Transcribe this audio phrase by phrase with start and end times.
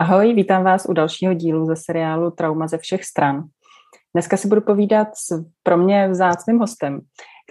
[0.00, 3.44] Ahoj, vítám vás u dalšího dílu ze seriálu Trauma ze všech stran.
[4.14, 7.00] Dneska si budu povídat s pro mě vzácným hostem,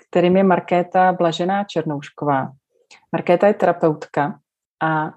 [0.09, 2.51] kterým je Markéta Blažená Černoušková.
[3.11, 4.39] Markéta je terapeutka
[4.83, 5.11] a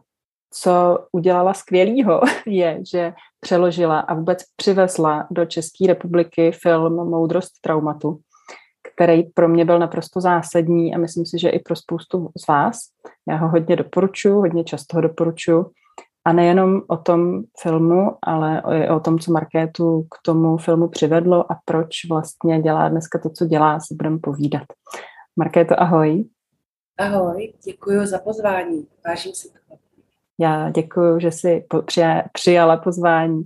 [0.50, 8.20] co udělala skvělýho, je, že přeložila a vůbec přivezla do České republiky film Moudrost traumatu,
[8.94, 12.78] který pro mě byl naprosto zásadní a myslím si, že i pro spoustu z vás.
[13.28, 15.72] Já ho hodně doporučuji, hodně často ho doporučuji
[16.24, 21.52] a nejenom o tom filmu, ale i o tom, co Markétu k tomu filmu přivedlo
[21.52, 24.62] a proč vlastně dělá dneska to, co dělá, si budeme povídat.
[25.36, 26.24] Markéto, ahoj.
[26.98, 28.86] Ahoj, děkuji za pozvání.
[29.06, 29.78] Vážím si toho.
[30.38, 31.66] Já děkuji, že jsi
[32.32, 33.42] přijala pozvání.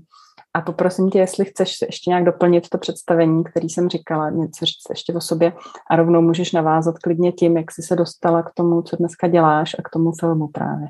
[0.54, 4.90] A poprosím tě, jestli chceš ještě nějak doplnit to představení, který jsem říkala, něco říct
[4.90, 5.52] ještě o sobě
[5.90, 9.76] a rovnou můžeš navázat klidně tím, jak jsi se dostala k tomu, co dneska děláš
[9.78, 10.88] a k tomu filmu právě.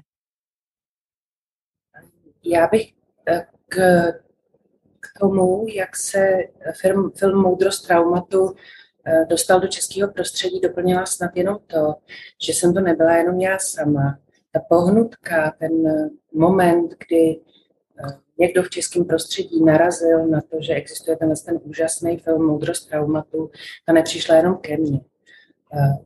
[2.47, 2.93] Já bych
[3.29, 3.77] eh, k,
[5.01, 6.39] k tomu, jak se
[6.81, 8.55] film, film Moudrost traumatu
[9.07, 11.95] eh, dostal do českého prostředí, doplnila snad jenom to,
[12.47, 14.19] že jsem to nebyla jenom já sama.
[14.53, 15.73] Ta pohnutka, ten
[16.35, 17.41] moment, kdy
[18.05, 22.89] eh, někdo v českém prostředí narazil na to, že existuje ten, ten úžasný film Moudrost
[22.89, 23.51] traumatu,
[23.87, 25.01] ta nepřišla jenom ke mně.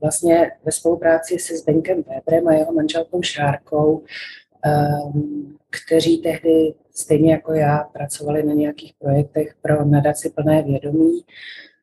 [0.00, 4.04] Vlastně ve spolupráci se Zdenkem Weberem a jeho manželkou Šárkou
[4.62, 11.20] Ehm, kteří tehdy, stejně jako já, pracovali na nějakých projektech pro nadaci plné vědomí,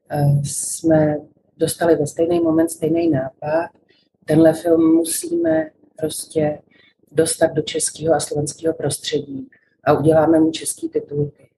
[0.09, 1.17] ehm, jsme
[1.57, 3.69] dostali ve stejný moment stejný nápad.
[4.25, 6.61] Tenhle film musíme prostě
[7.11, 9.49] dostat do českého a slovenského prostředí
[9.83, 11.49] a uděláme mu český titulky.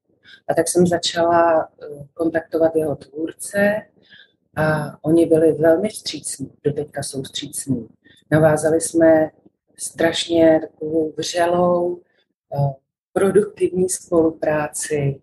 [0.47, 3.81] A tak jsem začala eh, kontaktovat jeho tvůrce
[4.55, 7.87] a oni byli velmi vstřícní, doteďka jsou vstřícní.
[8.31, 9.31] Navázali jsme
[9.77, 12.08] strašně takovou vřelou, eh,
[13.13, 15.21] produktivní spolupráci.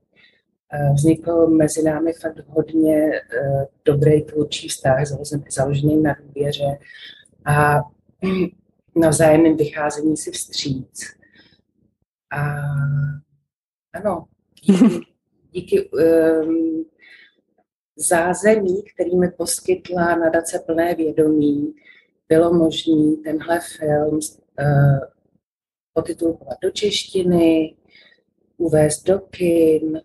[0.73, 5.07] Eh, vznikl mezi námi fakt hodně eh, dobrý tvůrčí vztah,
[5.51, 6.78] založený na důvěře
[7.45, 7.81] a
[8.97, 11.00] na vzájemném vycházení si vstříc.
[12.33, 12.56] A
[13.95, 14.25] ano,
[14.62, 15.00] díky,
[15.53, 16.84] díky um,
[17.97, 21.75] zázemí, který mi poskytla nadace plné vědomí,
[22.29, 25.16] bylo možné tenhle film uh,
[25.97, 27.75] potitulkovat do češtiny,
[28.57, 30.03] uvést do kin,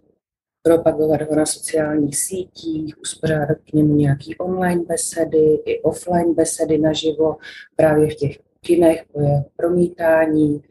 [0.63, 7.37] propagovat ho na sociálních sítích, uspořádat k němu nějaký online besedy i offline besedy naživo
[7.75, 10.63] právě v těch kinech, po jeho promítání.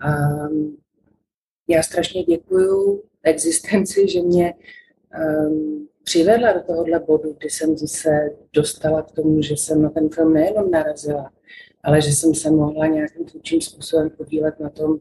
[0.00, 0.10] A
[1.68, 4.54] já strašně děkuju existenci, že mě
[5.48, 10.08] um, přivedla do tohohle bodu, kdy jsem se dostala k tomu, že jsem na ten
[10.08, 11.32] film nejenom narazila,
[11.86, 14.98] ale že jsem se mohla nějakým tvůrčím způsobem podílet na tom,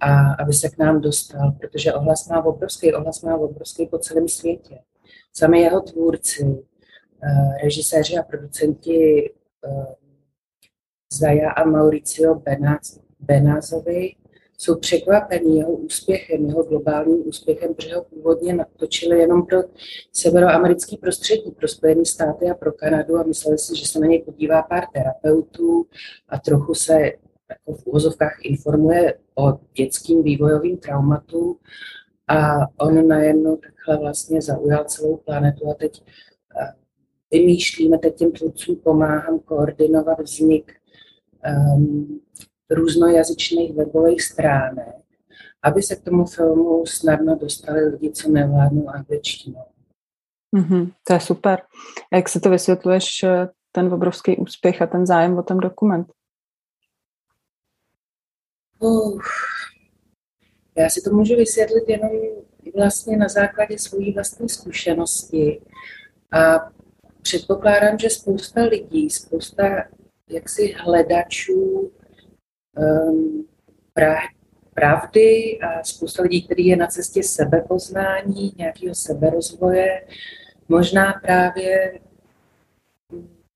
[0.00, 4.28] a aby se k nám dostal, protože ohlas má obrovský, ohlas má obrovský po celém
[4.28, 4.78] světě.
[5.32, 6.64] Sami jeho tvůrci,
[7.22, 9.30] eh, režiséři a producenti
[9.66, 9.94] eh,
[11.12, 12.42] Zaja a Mauricio
[13.20, 14.14] Benázovi
[14.62, 19.58] jsou překvapení jeho úspěchem, jeho globálním úspěchem, protože ho původně natočili jenom pro
[20.12, 24.22] severoamerický prostředí, pro Spojené státy a pro Kanadu a mysleli si, že se na něj
[24.22, 25.86] podívá pár terapeutů
[26.28, 26.92] a trochu se
[27.50, 31.58] jako v úvozovkách informuje o dětským vývojovým traumatu
[32.28, 36.72] a on najednou takhle vlastně zaujal celou planetu a teď eh,
[37.30, 40.72] vymýšlíme, teď těm tvůrcům pomáhám koordinovat vznik
[41.76, 42.20] um,
[42.74, 44.94] různojazyčných webových stránek,
[45.62, 49.56] aby se k tomu filmu snadno dostali lidi, co nevládnou angličtinu.
[50.56, 51.62] Mm-hmm, to je super.
[52.12, 56.06] A jak se to vysvětluješ, eh, ten obrovský úspěch a ten zájem o ten dokument?
[58.78, 59.20] Uh,
[60.78, 62.10] já si to můžu vysvětlit jenom
[62.76, 65.62] vlastně na základě své vlastní zkušenosti.
[66.32, 66.70] A
[67.22, 69.84] předpokládám, že spousta lidí, spousta
[70.28, 71.92] jaksi hledačů
[74.74, 80.06] pravdy a spousta lidí, který je na cestě sebepoznání, nějakého seberozvoje,
[80.68, 82.00] možná právě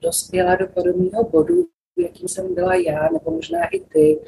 [0.02, 1.66] dospěla do podobného bodu,
[1.98, 4.18] jakým jsem byla já, nebo možná i ty,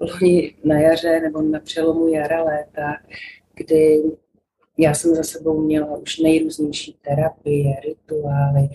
[0.00, 2.96] loni na jaře nebo na přelomu jara léta,
[3.54, 4.02] kdy
[4.78, 8.68] já jsem za sebou měla už nejrůznější terapie, rituály,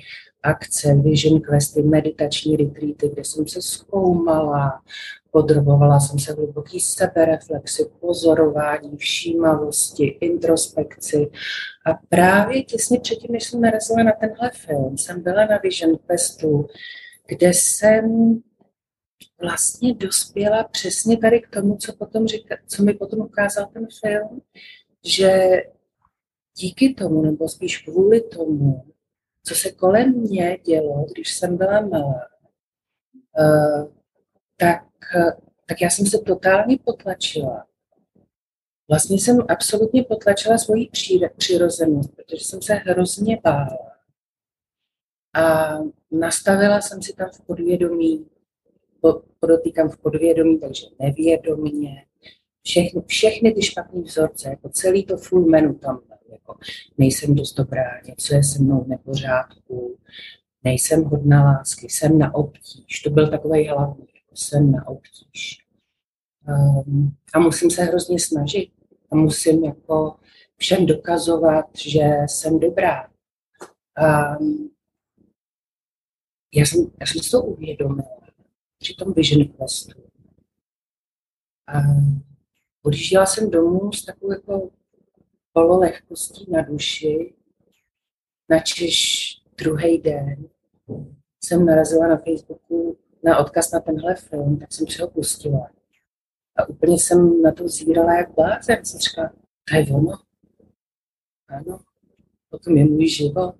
[0.43, 4.81] akce, vision questy, meditační retreaty, kde jsem se zkoumala,
[5.33, 11.30] podrobovala jsem se hluboký sebereflexi, pozorování, všímavosti, introspekci.
[11.85, 16.68] A právě těsně předtím, než jsem narazila na tenhle film, jsem byla na Vision Questu,
[17.27, 18.35] kde jsem
[19.41, 24.41] vlastně dospěla přesně tady k tomu, co, potom říká, co mi potom ukázal ten film,
[25.06, 25.62] že
[26.57, 28.83] díky tomu, nebo spíš kvůli tomu,
[29.45, 32.27] co se kolem mě dělo, když jsem byla malá,
[33.39, 33.88] uh,
[34.57, 34.92] tak,
[35.65, 37.65] tak já jsem se totálně potlačila.
[38.89, 40.89] Vlastně jsem absolutně potlačila svoji
[41.38, 43.91] přirozenost, protože jsem se hrozně bála.
[45.35, 45.77] A
[46.11, 48.25] nastavila jsem si tam v podvědomí,
[49.39, 52.05] podotýkám v podvědomí, takže nevědomně,
[52.63, 56.01] všechny, všechny ty špatné vzorce, jako celý to full menu tam,
[56.31, 56.55] jako
[56.97, 59.97] nejsem dost dobrá, něco je se mnou nepořádku,
[60.63, 65.68] nejsem hodná lásky, jsem na obtíž, to byl takový hlavní, jsem na obtíž.
[66.47, 68.71] Um, a musím se hrozně snažit
[69.12, 70.15] a musím jako
[70.57, 73.09] všem dokazovat, že jsem dobrá.
[74.39, 74.71] Um,
[76.53, 78.24] já jsem, já jsem si to uvědomila
[78.77, 80.03] při tom Vision Questu.
[81.68, 81.79] A
[82.83, 84.71] odjížděla jsem domů s takovou jako
[85.53, 87.33] pololehkostí na duši,
[88.50, 89.25] načež
[89.57, 90.50] druhý den
[91.44, 95.71] jsem narazila na Facebooku na odkaz na tenhle film, tak jsem si ho pustila.
[96.55, 98.85] A úplně jsem na to zírala jak blázen.
[98.85, 99.33] Jsem říkala,
[99.69, 100.17] to je ono.
[101.47, 101.79] Ano,
[102.49, 103.55] potom je můj život.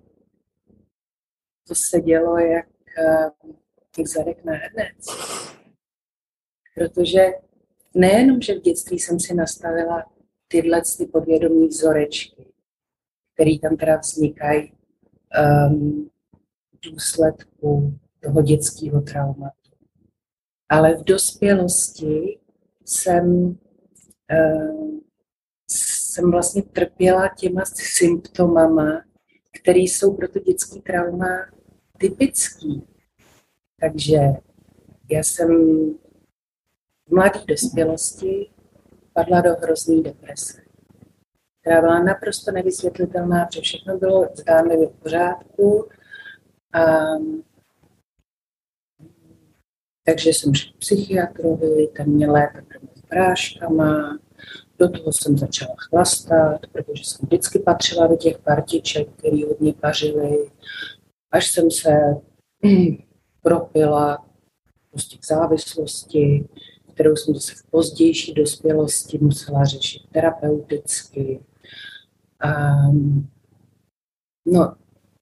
[1.68, 2.66] To se dělo jak
[3.90, 5.06] těch zadek na hrnec.
[6.74, 7.26] Protože
[7.94, 10.12] nejenom, že v dětství jsem si nastavila
[10.48, 12.46] tyhle ty podvědomí vzorečky,
[13.34, 16.10] které tam teda vznikají um,
[16.72, 19.70] v důsledku toho dětského traumatu.
[20.68, 22.38] Ale v dospělosti
[22.84, 23.56] jsem,
[24.32, 25.00] uh,
[25.70, 29.04] jsem vlastně trpěla těma symptomama,
[29.60, 31.26] které jsou pro to dětské trauma
[31.98, 32.86] typický.
[33.80, 34.18] Takže
[35.10, 35.48] já jsem
[37.08, 38.50] v mladé dospělosti
[39.12, 40.62] padla do hrozný deprese,
[41.60, 45.88] která byla naprosto nevysvětlitelná, protože všechno bylo zdánlivě v pořádku.
[46.72, 46.80] A,
[50.06, 52.62] takže jsem šla k psychiatrovi, ten mě lépe
[52.94, 54.18] s práškama,
[54.78, 60.50] do toho jsem začala chlastat, protože jsem vždycky patřila do těch partiček, které hodně pařily
[61.34, 61.90] až jsem se
[63.42, 64.26] propila
[64.90, 66.48] prostě k závislosti,
[66.94, 71.40] kterou jsem zase v pozdější dospělosti musela řešit terapeuticky.
[72.44, 73.28] Um,
[74.46, 74.74] no,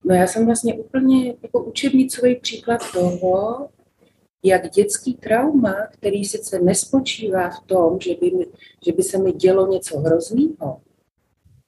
[0.04, 3.68] no já jsem vlastně úplně jako učebnicový příklad toho,
[4.42, 8.46] jak dětský trauma, který sice nespočívá v tom, že by, mi,
[8.86, 10.80] že by se mi dělo něco hrozného,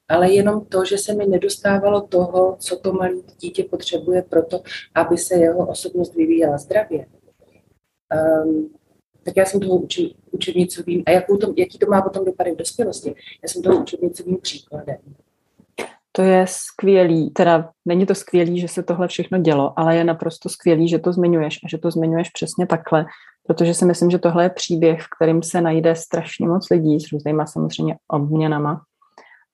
[0.08, 4.62] ale jenom to, že se mi nedostávalo toho, co to malé dítě potřebuje pro to,
[4.94, 7.06] aby se jeho osobnost vyvíjela zdravě.
[8.44, 8.70] Um,
[9.24, 12.56] tak já jsem toho uči, učebnicovým, a jakou to, jaký to má potom dopady v
[12.56, 14.98] dospělosti, já jsem toho učebnicovým příkladem.
[16.16, 20.48] To je skvělý, teda není to skvělý, že se tohle všechno dělo, ale je naprosto
[20.48, 23.06] skvělý, že to zmiňuješ a že to zmiňuješ přesně takhle,
[23.46, 27.12] protože si myslím, že tohle je příběh, v kterým se najde strašně moc lidí s
[27.12, 28.80] různýma samozřejmě obměnama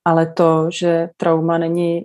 [0.05, 2.05] ale to, že trauma není,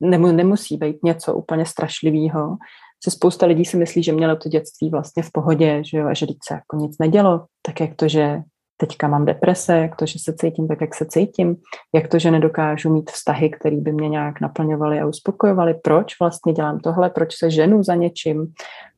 [0.00, 2.56] nemusí být něco úplně strašlivého.
[3.04, 6.14] Se spousta lidí si myslí, že mělo to dětství vlastně v pohodě, že jo, a
[6.14, 8.42] že se jako nic nedělo, tak jak to, že
[8.76, 11.56] teďka mám deprese, jak to, že se cítím tak, jak se cítím,
[11.94, 16.52] jak to, že nedokážu mít vztahy, které by mě nějak naplňovaly a uspokojovaly, proč vlastně
[16.52, 18.52] dělám tohle, proč se ženu za něčím,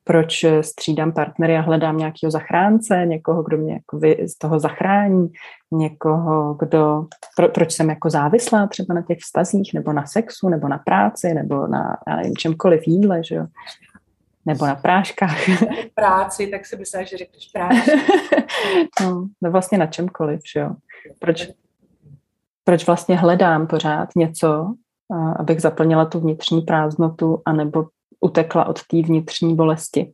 [0.09, 5.29] proč střídám partnery a hledám nějakého zachránce, někoho, kdo mě jako vy, z toho zachrání,
[5.73, 7.07] někoho, kdo,
[7.37, 11.35] pro, proč jsem jako závislá třeba na těch vztazích, nebo na sexu, nebo na práci,
[11.35, 13.47] nebo na nevím, čemkoliv jídle, že jo.
[14.49, 15.39] Nebo na práškách.
[15.95, 17.91] Práci, tak si myslela, že řekneš prášky.
[19.01, 20.71] no, no vlastně na čemkoliv, že jo.
[21.19, 21.49] Proč,
[22.65, 24.75] proč vlastně hledám pořád něco,
[25.37, 27.87] abych zaplnila tu vnitřní prázdnotu, anebo
[28.21, 30.13] utekla od té vnitřní bolesti.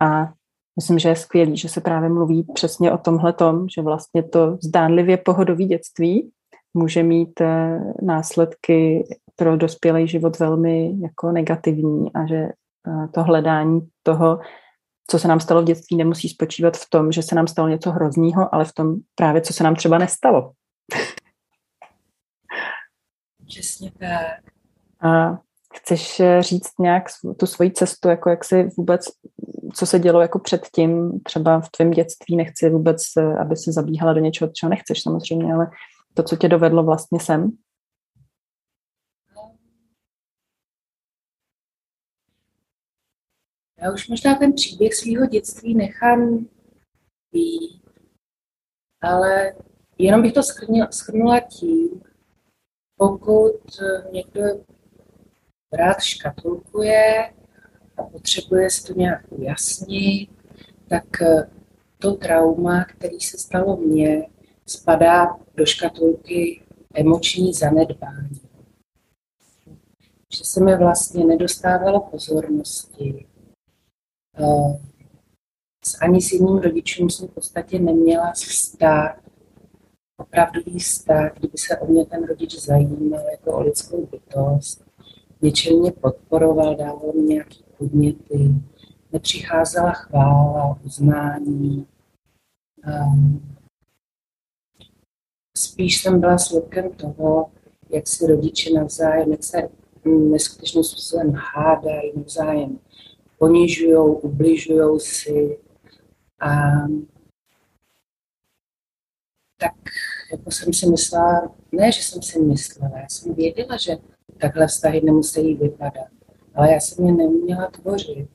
[0.00, 0.32] A
[0.76, 4.58] myslím, že je skvělý, že se právě mluví přesně o tomhle tom, že vlastně to
[4.62, 6.30] zdánlivě pohodový dětství
[6.74, 12.48] může mít eh, následky pro dospělý život velmi jako negativní a že
[13.14, 14.40] to hledání toho,
[15.10, 17.90] co se nám stalo v dětství, nemusí spočívat v tom, že se nám stalo něco
[17.90, 20.52] hroznýho, ale v tom právě, co se nám třeba nestalo.
[23.46, 24.52] Přesně tak.
[25.10, 25.38] A
[25.76, 27.04] Chceš eh, říct nějak
[27.36, 29.06] tu svoji cestu, jako jak si vůbec,
[29.74, 34.12] co se dělo jako předtím, třeba v tvém dětství, nechci vůbec, eh, aby se zabíhala
[34.12, 35.70] do něčeho, čeho nechceš samozřejmě, ale
[36.14, 37.50] to, co tě dovedlo vlastně sem?
[43.82, 46.46] Já už možná ten příběh svého dětství nechám
[47.32, 47.82] být,
[49.02, 49.54] ale
[49.98, 50.40] jenom bych to
[50.90, 52.02] schrnula tím,
[52.96, 53.80] pokud
[54.12, 54.42] někdo
[55.72, 57.32] rád škatulkuje
[57.96, 60.30] a potřebuje si to nějak ujasnit,
[60.88, 61.04] tak
[61.98, 64.28] to trauma, který se stalo mně,
[64.66, 66.62] spadá do škatulky
[66.94, 68.40] emoční zanedbání.
[70.34, 73.26] Že se mi vlastně nedostávalo pozornosti.
[74.38, 74.78] Eh,
[75.84, 79.20] s ani s jedním rodičům jsem v podstatě neměla vztah,
[80.16, 84.84] opravdový vztah, kdyby se o mě ten rodič zajímal jako o lidskou bytost.
[85.42, 88.50] Něčem mě podporoval, dával mi nějaké podněty,
[89.12, 91.86] nepřicházela chvála, uznání.
[92.86, 93.56] Um,
[95.56, 97.50] spíš jsem byla svědkem toho,
[97.90, 99.68] jak si rodiče navzájem, jak se
[100.04, 102.78] neskutečným způsobem hádají, navzájem
[103.38, 105.58] ponižují, ubližují si.
[106.40, 106.50] A
[109.58, 109.74] tak
[110.32, 113.96] jako jsem si myslela, ne, že jsem si myslela, já jsem věděla, že
[114.40, 116.08] takhle vztahy nemusí vypadat,
[116.54, 118.28] ale já jsem je neměla tvořit.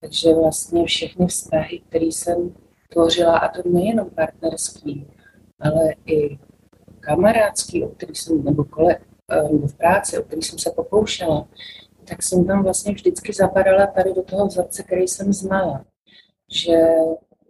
[0.00, 2.54] Takže vlastně všechny vztahy, které jsem
[2.92, 5.06] tvořila, a to nejenom partnerský,
[5.60, 6.38] ale i
[7.00, 8.98] kamarádský, o který jsem, nebo, kole,
[9.30, 11.48] eh, nebo v práci, o který jsem se pokoušela,
[12.10, 15.84] tak jsem tam vlastně vždycky zapadala tady do toho vzorce, který jsem znala.
[16.50, 16.78] Že,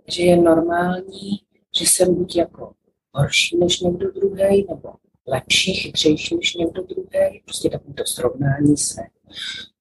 [0.08, 1.30] že je normální,
[1.78, 2.72] že jsem buď jako
[3.12, 4.92] horší než někdo druhý, nebo
[5.26, 9.02] lepší, chytřejší než někdo druhý, prostě to srovnání se.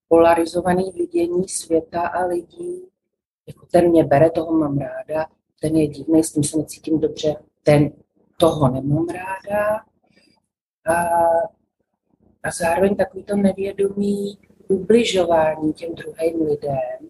[0.07, 2.83] Polarizovaný vidění světa a lidí,
[3.48, 5.25] jako ten mě bere, toho mám ráda,
[5.62, 7.91] ten je divný, s tím se necítím dobře, ten
[8.38, 9.83] toho nemám ráda.
[10.86, 10.93] A,
[12.43, 14.38] a zároveň takový to nevědomí
[14.69, 17.09] ubližování těm druhým lidem,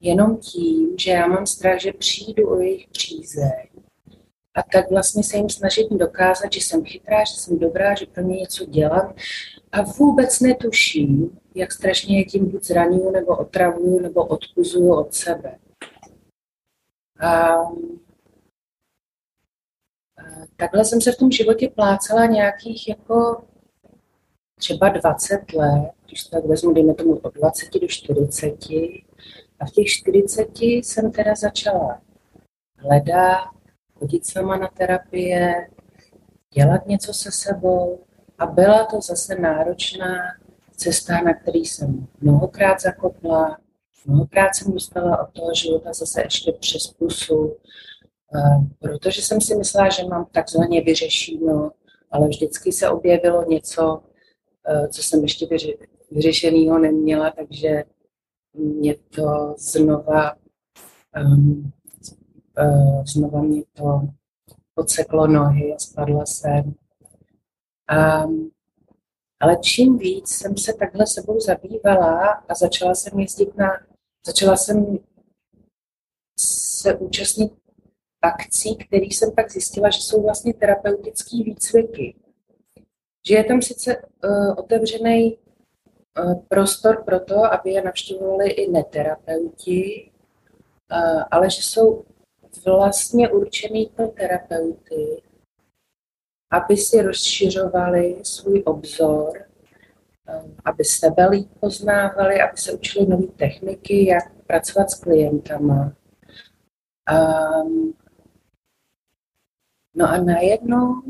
[0.00, 3.68] jenom tím, že já mám strach, že přijdu o jejich přízeň
[4.54, 8.22] a tak vlastně se jim snažit dokázat, že jsem chytrá, že jsem dobrá, že pro
[8.22, 9.14] ně něco dělám
[9.72, 15.58] a vůbec netuším, jak strašně je tím buď zraňuju, nebo otravuju, nebo odkuzuju od sebe.
[17.20, 17.56] A
[20.56, 23.44] takhle jsem se v tom životě plácela nějakých jako
[24.60, 28.46] třeba 20 let, když tak vezmu, dejme tomu od 20 do 40.
[29.60, 32.00] A v těch 40 jsem teda začala
[32.76, 33.38] hledat,
[33.98, 35.68] chodit sama na terapie,
[36.54, 38.04] dělat něco se sebou.
[38.38, 40.16] A byla to zase náročná
[40.76, 43.58] cesta, na který jsem mnohokrát zakopla,
[44.06, 47.56] mnohokrát jsem dostala od toho života zase ještě přes pusu,
[48.78, 51.70] protože jsem si myslela, že mám takzvaně vyřešeno,
[52.10, 54.02] ale vždycky se objevilo něco,
[54.90, 55.46] co jsem ještě
[56.10, 57.84] vyřešeného neměla, takže
[58.54, 60.36] mě to znova,
[61.24, 61.72] um,
[62.60, 64.00] uh, znova mě to
[64.74, 66.74] podseklo nohy a spadla jsem.
[68.24, 68.50] Um,
[69.40, 73.66] ale čím víc jsem se takhle sebou zabývala a začala jsem jezdit na,
[74.26, 74.98] začala jsem
[76.40, 77.52] se účastnit
[78.22, 82.16] akcí, které jsem pak zjistila, že jsou vlastně terapeutické výcviky.
[83.28, 85.38] Že je tam sice uh, otevřený
[86.18, 90.10] uh, prostor pro to, aby je navštěvovali i neterapeuti,
[90.92, 92.04] uh, ale že jsou
[92.66, 95.22] vlastně určený pro terapeuty,
[96.52, 99.44] aby si rozšiřovali svůj obzor,
[100.64, 105.92] aby sebe líp poznávali, aby se učili nové techniky, jak pracovat s klientama.
[107.12, 107.94] Um,
[109.94, 111.02] No a najednou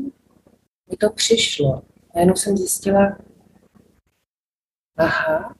[0.89, 1.81] mi to přišlo.
[2.15, 3.17] Najednou jsem zjistila,
[4.97, 5.55] aha,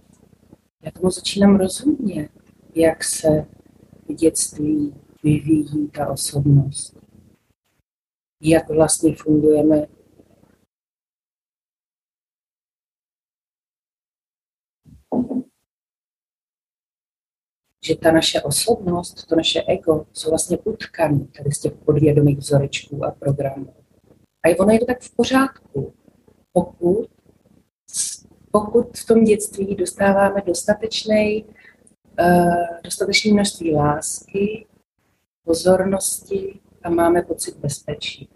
[0.82, 2.30] já tomu začínám rozumět,
[2.76, 3.46] jak se
[4.10, 4.94] v dětství
[5.24, 6.98] vyvíjí ta osobnost.
[8.42, 9.88] Jak vlastně fungujeme
[17.86, 23.06] že ta naše osobnost, to naše ego jsou vlastně utkaný tady z těch podvědomých vzorečků
[23.06, 23.74] a programů.
[24.44, 25.94] A ono je to tak v pořádku,
[26.54, 27.08] pokud,
[28.52, 31.46] pokud v tom dětství dostáváme dostatečný,
[32.84, 34.68] dostatečné množství lásky,
[35.44, 38.30] pozornosti a máme pocit bezpečí.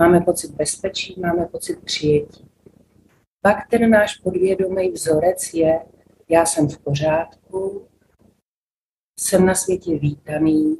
[0.00, 2.50] Máme pocit bezpečí, máme pocit přijetí.
[3.42, 5.80] Pak ten náš podvědomý vzorec je,
[6.28, 7.86] já jsem v pořádku,
[9.18, 10.78] jsem na světě vítaný,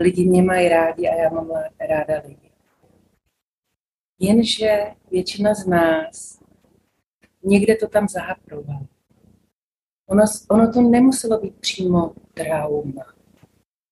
[0.00, 2.41] lidi mě mají rádi a já mám ráda lidi.
[4.22, 6.38] Jenže většina z nás
[7.42, 8.86] někde to tam zahaprovala.
[10.08, 13.14] Ono, ono to nemuselo být přímo trauma,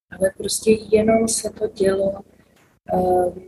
[0.09, 2.21] ale prostě jenom se to dělo
[2.93, 3.43] um,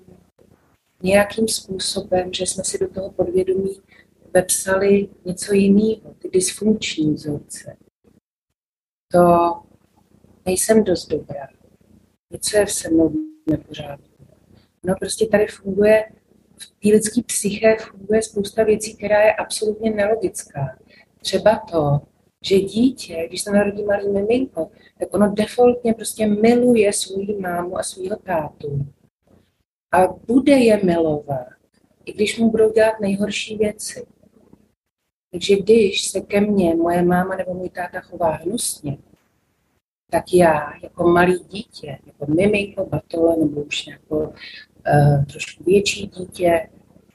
[1.04, 3.82] nějakým způsobem, že jsme si do toho podvědomí
[4.34, 7.78] vepsali něco jiného, ty dysfunkční vzorce.
[9.12, 9.54] To
[10.46, 11.48] nejsem dost dobrá.
[12.32, 13.14] Něco je se mnou
[13.50, 14.28] nepořádku.
[14.86, 16.06] No prostě tady funguje,
[16.64, 20.78] v té lidské psyché funguje spousta věcí, která je absolutně nelogická.
[21.22, 22.02] Třeba to,
[22.44, 27.84] že dítě, když se narodí malý miminko, tak ono defaultně prostě miluje svou mámu a
[27.84, 28.88] svého tátu.
[29.94, 31.48] A bude je milovat,
[32.06, 34.06] i když mu budou dělat nejhorší věci.
[35.32, 38.98] Takže když se ke mně moje máma nebo můj táta chová hnusně,
[40.12, 44.34] tak já jako malý dítě, jako miminko, batole nebo už jako
[45.32, 46.70] trošku větší dítě,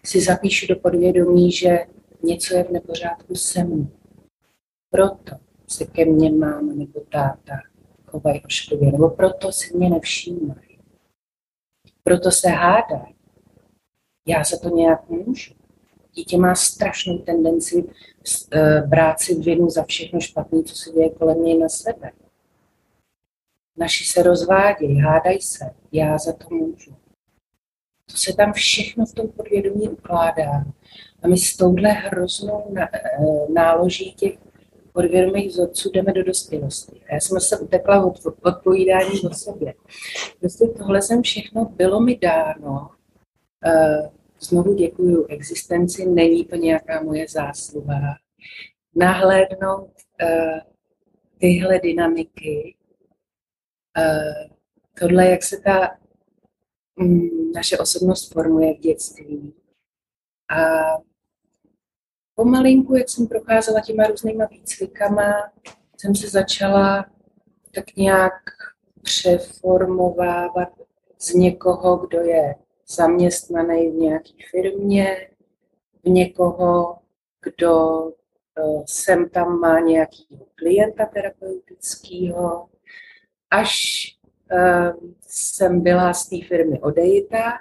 [0.04, 1.78] si zapíšu do podvědomí, že
[2.22, 3.90] něco je v nepořádku se mnou.
[4.90, 7.54] Proto se ke mně máma nebo táta
[8.06, 10.78] chovají ošklivě, nebo proto si mě nevšímají.
[12.02, 13.14] Proto se hádají.
[14.26, 15.54] Já za to nějak můžu.
[16.14, 17.84] Dítě má strašnou tendenci
[18.52, 22.10] eh, brát si vinu za všechno špatné, co se děje kolem něj na sebe.
[23.76, 26.96] Naši se rozvádějí, hádají se, já za to můžu.
[28.10, 30.64] To se tam všechno v tom podvědomí ukládá.
[31.22, 32.88] A my s touhle hroznou eh,
[33.52, 34.38] náloží těch
[34.92, 37.00] podvědomých vzorců jdeme do dospělosti.
[37.10, 39.74] A já jsem se utekla od odpovídání o sobě.
[40.40, 42.90] Prostě tohle jsem všechno bylo mi dáno.
[43.66, 44.10] Eh,
[44.40, 48.16] znovu děkuju existenci, není to nějaká moje zásluha.
[48.94, 49.90] Nahlédnout
[50.22, 50.58] uh,
[51.38, 52.76] tyhle dynamiky,
[55.00, 55.98] tohle, jak se ta
[57.54, 59.54] naše osobnost formuje v dětství.
[60.50, 60.56] A
[62.34, 65.52] pomalinku, jak jsem procházela těma různýma výcvikama,
[65.96, 67.06] jsem se začala
[67.74, 68.32] tak nějak
[69.02, 70.68] přeformovávat
[71.18, 72.54] z někoho, kdo je
[72.88, 75.30] zaměstnaný v nějaké firmě,
[76.04, 76.98] v někoho,
[77.42, 82.68] kdo eh, sem tam má nějaký klienta terapeutického,
[83.50, 83.72] až
[85.20, 87.52] jsem byla z té firmy odejita,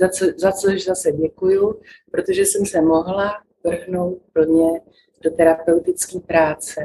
[0.00, 4.80] za, co, za což zase děkuju, protože jsem se mohla vrhnout plně
[5.22, 6.80] do terapeutické práce.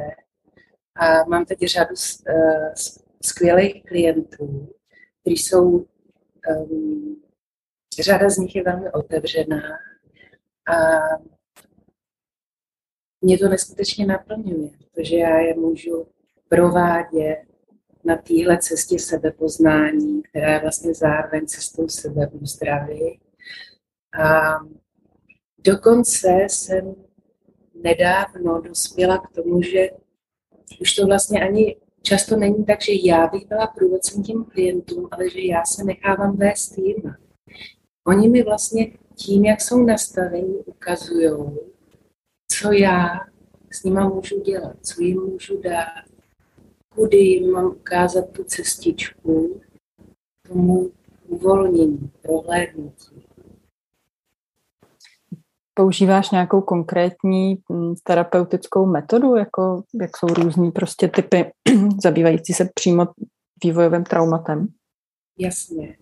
[0.95, 1.95] A mám teď řadu
[2.29, 2.73] uh,
[3.21, 4.69] skvělých klientů,
[5.21, 5.85] kteří jsou
[6.69, 7.21] um,
[8.01, 9.61] řada z nich je velmi otevřená
[10.67, 10.99] a
[13.21, 16.07] mě to neskutečně naplňuje, protože já je můžu
[16.49, 17.43] provádět
[18.05, 23.19] na téhle cestě sebepoznání, která je vlastně zároveň cestou sebeúzdravy.
[24.19, 24.55] A
[25.57, 26.95] dokonce jsem
[27.83, 29.89] nedávno dospěla k tomu, že
[30.81, 35.29] už to vlastně ani často není tak, že já bych byla průvodcem těm klientům, ale
[35.29, 37.15] že já se nechávám vést jim.
[38.07, 41.31] Oni mi vlastně tím, jak jsou nastavení, ukazují,
[42.51, 43.07] co já
[43.71, 46.14] s nima můžu dělat, co jim můžu dát,
[46.95, 49.61] kudy jim mám ukázat tu cestičku
[50.47, 50.91] tomu
[51.27, 53.25] uvolnění, prohlédnutí.
[55.73, 61.51] Používáš nějakou konkrétní mm, terapeutickou metodu, jako jak jsou různý prostě typy
[62.03, 63.07] zabývající se přímo
[63.63, 64.67] vývojovým traumatem?
[65.39, 65.97] Jasně.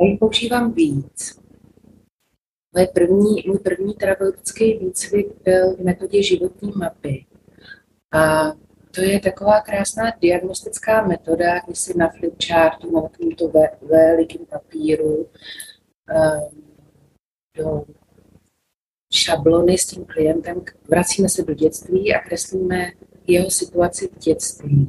[0.00, 1.40] Já ji používám víc.
[2.74, 7.26] Moje první, můj první terapeutický výcvik byl v metodě životní mapy.
[8.16, 8.52] A
[8.90, 13.52] to je taková krásná diagnostická metoda, kdy si na flipchartu, na tomto
[13.82, 16.62] velikém papíru um,
[17.56, 17.84] do
[19.12, 22.92] šablony s tím klientem vracíme se do dětství a kreslíme
[23.26, 24.88] jeho situaci v dětství.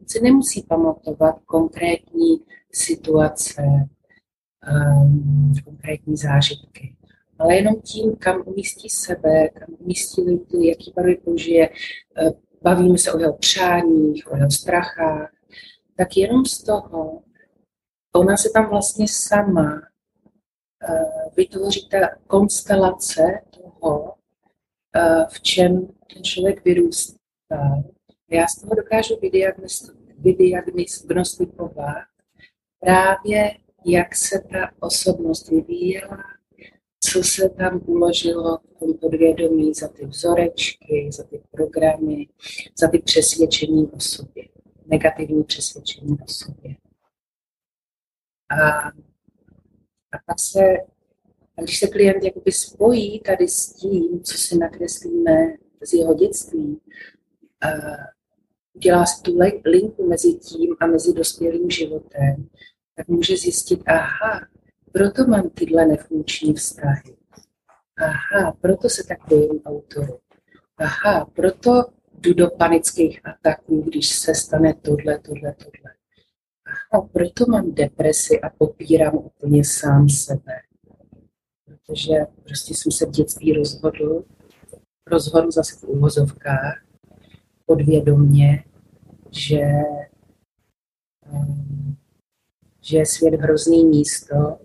[0.00, 2.40] On si nemusí pamatovat konkrétní
[2.72, 3.62] situace,
[4.72, 6.94] um, konkrétní zážitky.
[7.38, 11.68] Ale jenom tím, kam umístí sebe, kam umístí lidi, jaký barvy použije,
[12.22, 15.32] uh, bavíme se o jeho přáních, o jeho strachách,
[15.96, 17.22] tak jenom z toho
[18.14, 26.64] ona se tam vlastně sama uh, vytvoří ta konstelace toho, uh, v čem ten člověk
[26.64, 27.18] vyrůstá.
[28.30, 29.18] Já z toho dokážu
[30.18, 32.04] vydiagnostikovat
[32.80, 33.50] právě
[33.84, 36.24] jak se ta osobnost vyvíjela,
[37.00, 42.28] co se tam uložilo v tom podvědomí za ty vzorečky, za ty programy,
[42.78, 44.44] za ty přesvědčení o sobě,
[44.86, 46.76] negativní přesvědčení o sobě.
[48.50, 48.88] A,
[50.12, 50.60] a pak se,
[51.56, 56.80] a když se klient jakoby spojí tady s tím, co si nakreslíme z jeho dětství,
[58.74, 62.48] udělá si tu linku mezi tím a mezi dospělým životem,
[62.96, 64.48] tak může zjistit, aha,
[64.92, 67.16] proto mám tyhle nefunkční vztahy.
[67.96, 70.18] Aha, proto se tak bojím autoru.
[70.78, 71.84] Aha, proto
[72.18, 75.94] jdu do panických ataků, když se stane tohle, tohle, tohle.
[76.66, 80.52] Aha, proto mám depresi a popírám úplně sám sebe.
[81.64, 84.24] Protože prostě jsem se v dětství rozhodl,
[85.06, 86.84] rozhodl zase v úvozovkách,
[87.66, 88.64] podvědomně,
[89.30, 89.60] že,
[91.32, 91.96] um,
[92.80, 94.58] že je svět hrozný místo,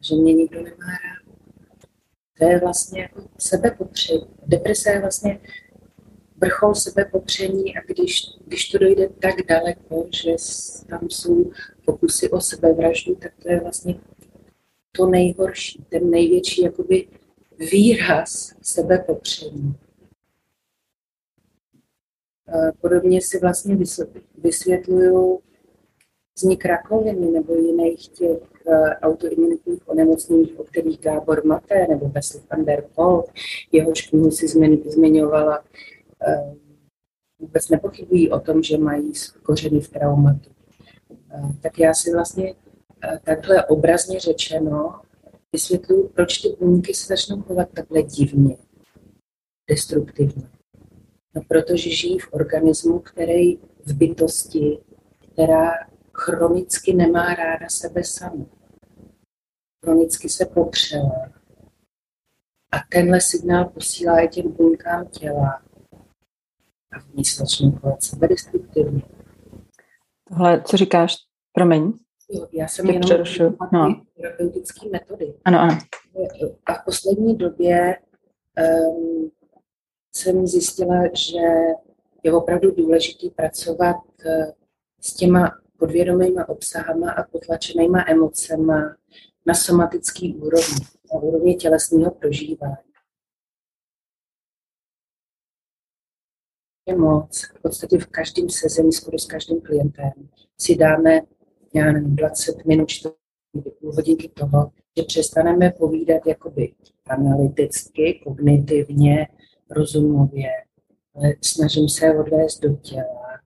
[0.00, 1.28] že mě nikdo nemá rád.
[2.38, 4.26] To je vlastně jako sebepotřeba.
[4.46, 5.40] Deprese je vlastně
[6.36, 10.30] vrchol sebepopření a když, když to dojde tak daleko, že
[10.88, 11.50] tam jsou
[11.84, 14.00] pokusy o sebevraždu, tak to je vlastně
[14.92, 17.08] to nejhorší, ten největší jakoby
[17.58, 19.74] výraz sebepopření.
[22.80, 23.78] Podobně si vlastně
[24.38, 25.40] vysvětluju
[26.36, 28.38] vznik rakoviny nebo jiných těch
[29.02, 33.24] autoimunitních onemocnění, o kterých Gábor Maté nebo Wesley van der Pol,
[33.72, 34.48] jehož knihu si
[34.86, 35.64] zmiňovala,
[36.28, 36.54] eh,
[37.38, 40.50] vůbec nepochybují o tom, že mají kořeny v traumatu.
[41.30, 42.54] Eh, tak já si vlastně
[43.24, 45.00] takhle obrazně řečeno
[45.52, 48.56] vysvětluju, proč ty buňky se začnou chovat takhle divně,
[49.70, 50.50] destruktivně.
[51.34, 54.78] No, protože žijí v organismu, který v bytosti,
[55.32, 55.70] která
[56.12, 58.48] chronicky nemá ráda sebe samu.
[59.84, 61.30] Chronicky se popřela.
[62.72, 65.62] A tenhle signál posílá i těm buňkám těla.
[66.92, 69.02] A v ní se začnou chovat sebe destruktivně.
[70.28, 71.16] Tohle, co říkáš,
[71.52, 71.92] promiň.
[72.30, 73.10] Jo, já jsem jenom
[73.72, 74.04] no.
[74.16, 75.34] terapeutické metody.
[75.44, 75.78] Ano, ano.
[76.66, 77.98] A v poslední době
[78.88, 79.30] um,
[80.12, 81.38] jsem zjistila, že
[82.22, 84.52] je opravdu důležité pracovat eh,
[85.00, 88.96] s těma podvědomýma obsahama a potlačenýma emocema
[89.48, 92.76] na somatický úrovni, na úrovni tělesného prožívání.
[96.88, 100.12] Je moc, v podstatě v každém sezení, skoro s každým klientem,
[100.58, 101.20] si dáme,
[101.74, 103.14] já nevím, 20 minut, 4
[103.80, 106.74] půl hodinky toho, že přestaneme povídat jakoby
[107.06, 109.28] analyticky, kognitivně,
[109.70, 110.50] rozumově,
[111.14, 113.40] ale snažím se odvést do těla,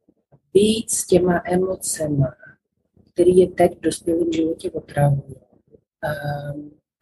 [0.53, 2.35] být s těma emocema,
[3.13, 5.52] který je teď v dospělém životě otravuje.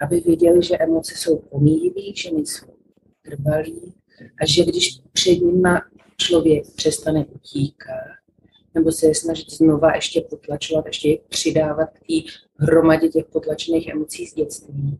[0.00, 2.66] Aby věděli, že emoce jsou pomíjivé, že nejsou
[3.22, 3.94] trvalý
[4.40, 5.82] a že když před nima
[6.16, 8.20] člověk přestane utíkat,
[8.74, 13.88] nebo se je snažit znova ještě potlačovat, ještě je přidávat k té hromadě těch potlačených
[13.88, 14.98] emocí z dětství,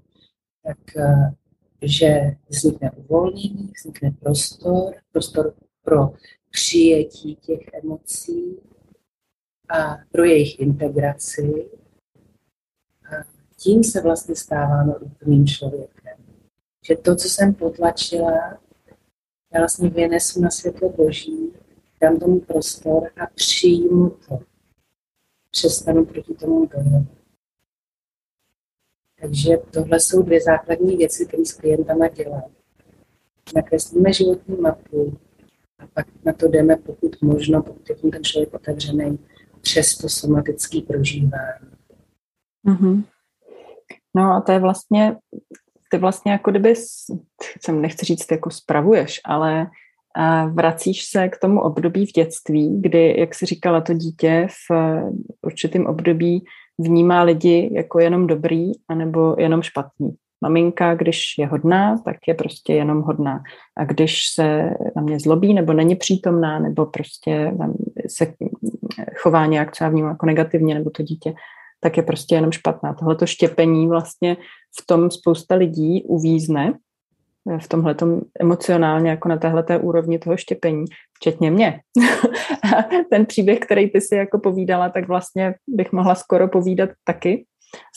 [0.63, 1.35] tak eh,
[1.83, 6.11] že vznikne uvolnění, vznikne prostor, prostor pro
[6.51, 8.57] přijetí těch emocí
[9.69, 11.71] a pro jejich integraci.
[13.63, 16.19] Tím se vlastně stáváme úplným člověkem.
[16.85, 18.33] Že to, co jsem potlačila,
[19.55, 21.53] já vlastně vynesu na světlo Boží,
[22.01, 24.39] dám tomu prostor a přijmu to.
[25.51, 27.07] Přestanu proti tomu bojovat.
[29.21, 32.51] Takže tohle jsou dvě základní věci, které s klientama dělám.
[33.55, 35.19] Nakreslíme životní mapu,
[35.79, 39.19] a pak na to jdeme, pokud možno, pokud je ten člověk otevřený,
[39.61, 41.71] přes to somatické prožívání.
[42.67, 43.05] Mm-hmm.
[44.17, 45.17] No a to je vlastně,
[45.91, 46.75] ty vlastně jako kdyby,
[47.61, 49.67] jsem nechci říct, jako spravuješ, ale
[50.53, 54.77] vracíš se k tomu období v dětství, kdy, jak si říkala, to dítě v
[55.43, 56.45] určitém období
[56.79, 60.17] vnímá lidi jako jenom dobrý anebo jenom špatný.
[60.43, 63.43] Maminka, když je hodná, tak je prostě jenom hodná.
[63.77, 67.55] A když se na mě zlobí, nebo není přítomná, nebo prostě
[68.09, 68.35] se
[69.17, 71.35] chová nějak, já vnímám jako negativně, nebo to dítě,
[71.81, 72.95] tak je prostě jenom špatná.
[72.95, 74.37] Tohle to štěpení vlastně
[74.81, 76.75] v tom spousta lidí uvízne,
[77.59, 77.95] v tomhle
[78.41, 81.81] emocionálně, jako na téhle úrovni toho štěpení, včetně mě.
[83.11, 87.47] ten příběh, který ty si jako povídala, tak vlastně bych mohla skoro povídat taky,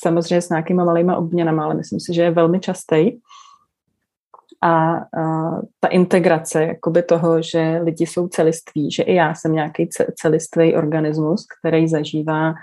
[0.04, 3.12] samozřejmě s nějakýma malýma obměnama, ale myslím si, že je velmi častý.
[4.62, 5.02] A, a
[5.80, 11.46] ta integrace jakoby toho, že lidi jsou celiství, že i já jsem nějaký celistvý organismus,
[11.60, 12.54] který zažívá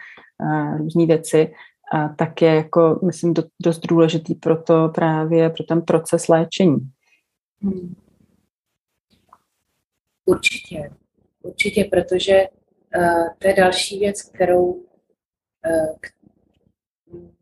[0.78, 1.52] různé věci,
[1.92, 6.90] a tak je jako, myslím, do, dost důležitý pro to právě, pro ten proces léčení.
[7.62, 7.94] Hmm.
[10.24, 10.90] Určitě,
[11.42, 12.42] určitě, protože
[12.96, 14.84] uh, to je další věc, kterou, uh,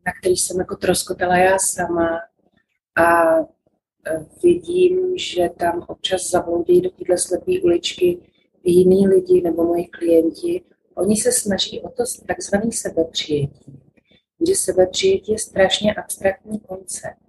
[0.05, 2.19] na který jsem jako troskotala já sama
[2.97, 3.35] a
[4.43, 8.19] vidím, že tam občas zabloudí do téhle slepé uličky
[8.63, 10.63] jiní lidi nebo moji klienti,
[10.99, 13.79] oni se snaží o to takzvané sebepřijetí.
[14.47, 17.19] Že sebepřijetí je strašně abstraktní koncept.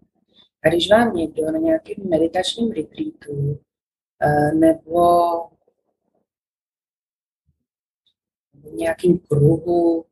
[0.65, 3.61] A když vám někdo na nějakém meditačním retreatu
[4.23, 5.11] eh, nebo
[8.55, 10.05] v nějakým kruhu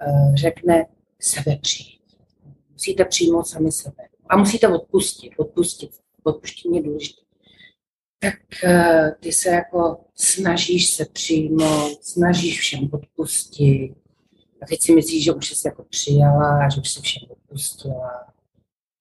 [0.00, 0.86] eh, řekne
[1.20, 2.18] sebepřijetí.
[2.70, 4.08] Musíte přijmout sami sebe.
[4.28, 5.32] A musíte odpustit.
[5.36, 5.90] Odpustit.
[6.22, 7.22] Odpuštění je důležité.
[8.22, 13.94] Tak eh, ty se jako snažíš se přijmout, snažíš všem odpustit.
[14.62, 18.10] A teď si myslíš, že už jsi jako přijala, že už si všem odpustila.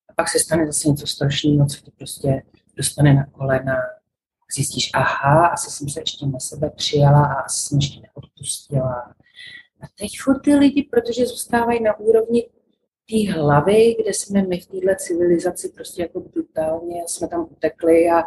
[0.10, 2.44] A pak se stane zase něco strašného, co tě prostě
[2.76, 3.76] dostane na kolena.
[4.56, 9.14] Zjistíš, aha, asi jsem se ještě na sebe přijala a asi jsem ještě neodpustila.
[9.82, 12.50] A teď furt ty lidi, protože zůstávají na úrovni
[13.10, 18.24] té hlavy, kde jsme my v téhle civilizaci prostě jako brutálně jsme tam utekli a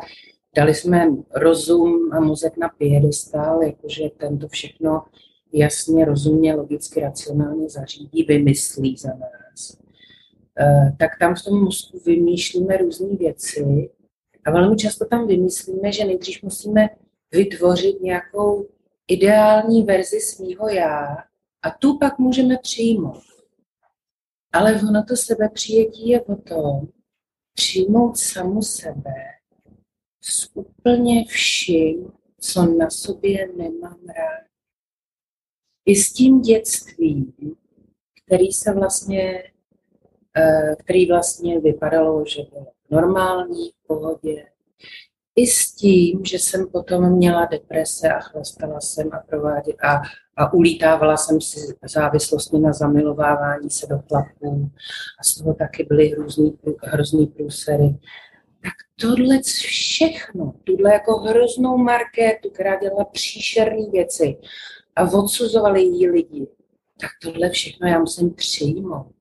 [0.54, 5.02] dali jsme rozum a mozek na piedestal, jakože tento všechno
[5.52, 9.78] jasně, rozumně, logicky, racionálně zařídí, vymyslí za nás.
[10.60, 13.90] Eh, tak tam v tom mozku vymýšlíme různé věci
[14.44, 16.88] a velmi často tam vymyslíme, že nejdřív musíme
[17.32, 18.68] vytvořit nějakou
[19.08, 21.16] ideální verzi svého já
[21.62, 23.22] a tu pak můžeme přijmout.
[24.52, 26.88] Ale ono to sebepřijetí je o tom,
[27.54, 29.33] přijmout samu sebe
[30.24, 34.44] s úplně vším, co na sobě nemám rád.
[35.86, 37.32] I s tím dětstvím,
[38.24, 39.52] který se vlastně,
[40.36, 44.46] eh, který vlastně vypadalo, že bylo normální, v pohodě.
[45.36, 50.02] I s tím, že jsem potom měla deprese a chlastala jsem a prováděla a,
[50.36, 54.70] a ulítávala jsem si závislostně na zamilovávání se do chlapů
[55.20, 57.98] a z toho taky byly hrozný, hrozný průsery
[58.64, 64.36] tak tohle všechno, tuhle jako hroznou marketu, která dělala příšerné věci
[64.96, 66.46] a odsuzovali jí lidi,
[67.00, 69.14] tak tohle všechno já musím přijmout.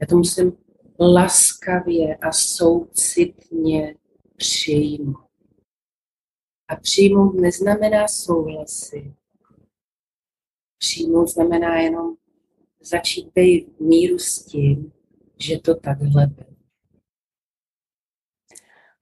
[0.00, 0.52] Já to musím
[1.00, 3.94] laskavě a soucitně
[4.36, 5.26] přijmout.
[6.68, 9.14] A přijmout neznamená souhlasy.
[10.78, 12.16] Přijmout znamená jenom
[12.80, 14.92] začít být v míru s tím,
[15.38, 16.55] že to takhle bylo.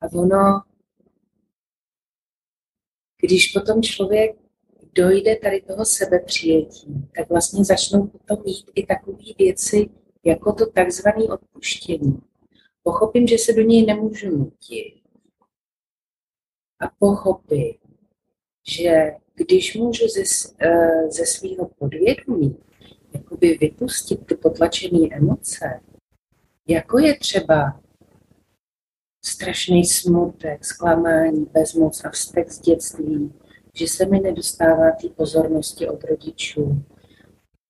[0.05, 0.62] A ono,
[3.21, 4.37] když potom člověk
[4.95, 9.90] dojde tady toho sebepřijetí, tak vlastně začnou potom mít i takové věci,
[10.25, 12.23] jako to takzvané odpuštění.
[12.83, 14.95] Pochopím, že se do něj nemůžu nutit.
[16.81, 17.75] A pochopím,
[18.69, 22.57] že když můžu ze, eh, ze svého podvědomí
[23.14, 25.81] jakoby vypustit ty potlačené emoce,
[26.69, 27.81] jako je třeba
[29.24, 33.34] strašný smutek, zklamání, bezmoc a vztek z dětství,
[33.74, 36.84] že se mi nedostává té pozornosti od rodičů,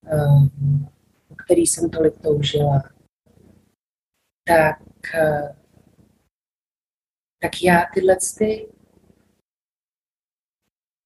[0.07, 0.87] ehm,
[1.29, 2.83] o který jsem tolik toužila,
[4.45, 5.57] tak, eh,
[7.43, 8.69] tak já tyhle ty,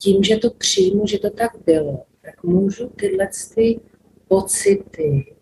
[0.02, 3.80] tím, že to přijmu, že to tak bylo, tak můžu tyhle ty
[4.28, 5.36] pocity,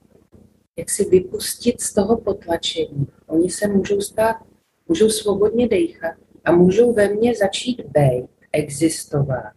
[0.79, 3.07] jak si vypustit z toho potlačení.
[3.27, 4.56] Oni se můžou stát
[4.89, 9.53] můžou svobodně dejchat a můžou ve mně začít být, existovat.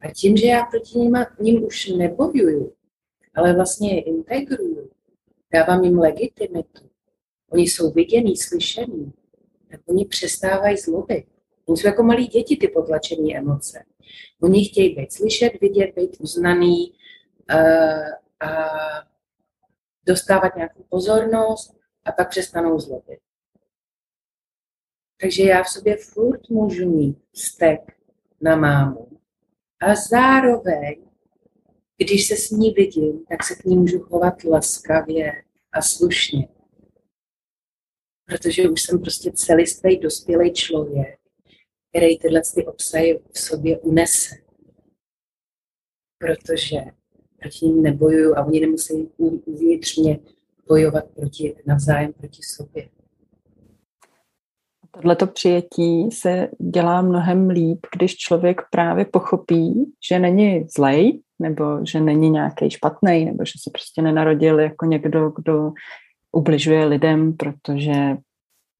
[0.00, 2.72] A tím, že já proti ním, ním už nebojuju,
[3.34, 4.90] ale vlastně je integruju,
[5.52, 6.90] dávám jim legitimitu,
[7.50, 9.12] oni jsou viděný, slyšený,
[9.70, 11.26] tak oni přestávají zlobit.
[11.66, 13.84] Oni jsou jako malí děti, ty potlačené emoce.
[14.42, 16.92] Oni chtějí být slyšet, vidět, být uznaný
[17.54, 18.70] uh, a
[20.06, 23.18] dostávat nějakou pozornost a pak přestanou zlobit.
[25.22, 27.80] Takže já v sobě furt můžu mít vztek
[28.40, 29.08] na mámu.
[29.80, 31.04] A zároveň,
[31.96, 36.48] když se s ní vidím, tak se k ní můžu chovat laskavě a slušně.
[38.24, 41.20] Protože už jsem prostě celistvý dospělý člověk,
[41.90, 44.34] který tyhle ty obsahy v sobě unese.
[46.18, 46.76] Protože
[47.40, 50.18] proti ním nebojuju a oni nemusí uvnitř mě
[50.66, 52.88] bojovat proti, navzájem proti sobě.
[54.94, 62.00] Tohleto přijetí se dělá mnohem líp, když člověk právě pochopí, že není zlej, nebo že
[62.00, 65.72] není nějaký špatný, nebo že se prostě nenarodil jako někdo, kdo
[66.32, 68.16] ubližuje lidem, protože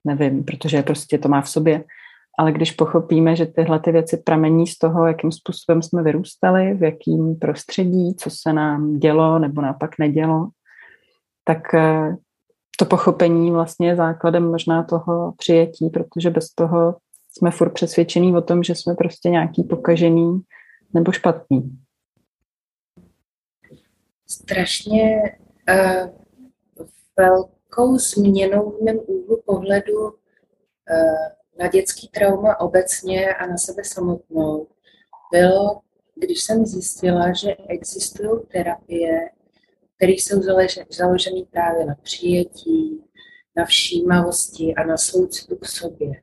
[0.05, 1.85] nevím, protože prostě to má v sobě.
[2.39, 6.83] Ale když pochopíme, že tyhle ty věci pramení z toho, jakým způsobem jsme vyrůstali, v
[6.83, 10.49] jakým prostředí, co se nám dělo nebo naopak nedělo,
[11.45, 12.17] tak eh,
[12.79, 16.97] to pochopení vlastně je základem možná toho přijetí, protože bez toho
[17.39, 20.41] jsme furt přesvědčení o tom, že jsme prostě nějaký pokažený
[20.95, 21.79] nebo špatný.
[24.27, 25.23] Strašně
[25.71, 26.09] uh,
[27.17, 30.13] velkou změnou v mém úhlu pohledu uh,
[31.59, 34.67] na dětský trauma obecně a na sebe samotnou
[35.33, 35.81] bylo,
[36.15, 39.31] když jsem zjistila, že existují terapie,
[40.03, 40.43] které jsou
[40.91, 43.01] založeny právě na přijetí,
[43.57, 46.23] na všímavosti a na soucitu k sobě.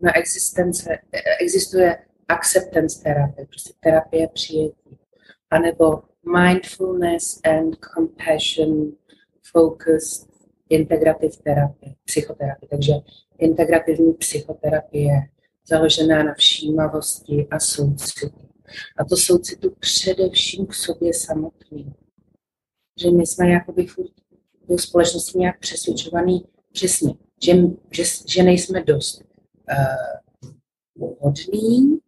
[0.00, 0.98] Na existence,
[1.40, 4.98] existuje acceptance terapie, prostě terapie přijetí,
[5.50, 6.02] anebo
[6.38, 8.92] mindfulness and compassion
[9.52, 10.28] focused
[10.68, 12.68] integrative terapie, psychoterapie.
[12.68, 12.92] Takže
[13.38, 15.12] integrativní psychoterapie
[15.68, 18.30] založená na všímavosti a soucitu.
[18.96, 21.94] A to soucitu především k sobě samotným
[23.00, 24.10] že my jsme jakoby furt
[24.68, 27.52] do společnosti nějak přesvědčovaný přesně, že,
[27.90, 30.50] že, že nejsme dost uh,
[31.20, 31.98] hodný,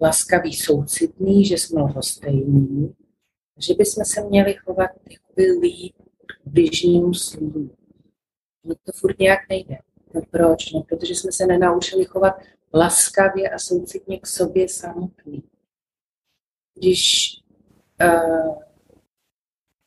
[0.00, 2.94] laskavý, soucitný, že jsme lhostejní,
[3.58, 5.94] že bychom se měli chovat jakoby líp
[6.26, 7.70] k bližnímu svým.
[8.64, 9.78] No to furt nějak nejde.
[10.14, 10.72] No proč?
[10.72, 12.34] No protože jsme se nenaučili chovat
[12.74, 15.42] laskavě a soucitně k sobě samotný.
[16.78, 17.30] Když
[18.02, 18.62] uh,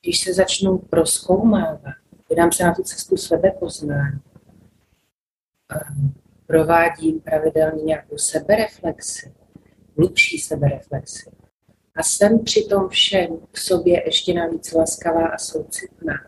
[0.06, 1.96] když se začnu proskoumávat,
[2.30, 4.22] vydám se na tu cestu sebepoznání,
[6.48, 9.34] provádím pravidelně nějakou sebereflexi,
[9.98, 11.32] hlubší sebereflexi.
[11.96, 16.28] A jsem při tom všem k sobě ještě navíc laskavá a soucitná,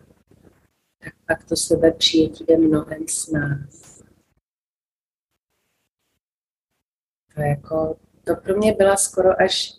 [1.04, 4.04] tak pak to sebe přijetí jde mnohem s nás.
[7.36, 9.74] To, jako, to pro mě byla skoro až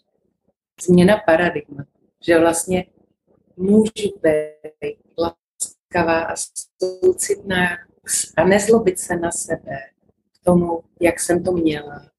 [0.80, 1.90] změna paradigmatu,
[2.26, 2.84] že vlastně
[3.58, 6.34] můžu být laskavá a
[6.82, 7.66] soucitná
[8.36, 9.78] a nezlobit se na sebe
[10.32, 12.10] k tomu, jak jsem to měla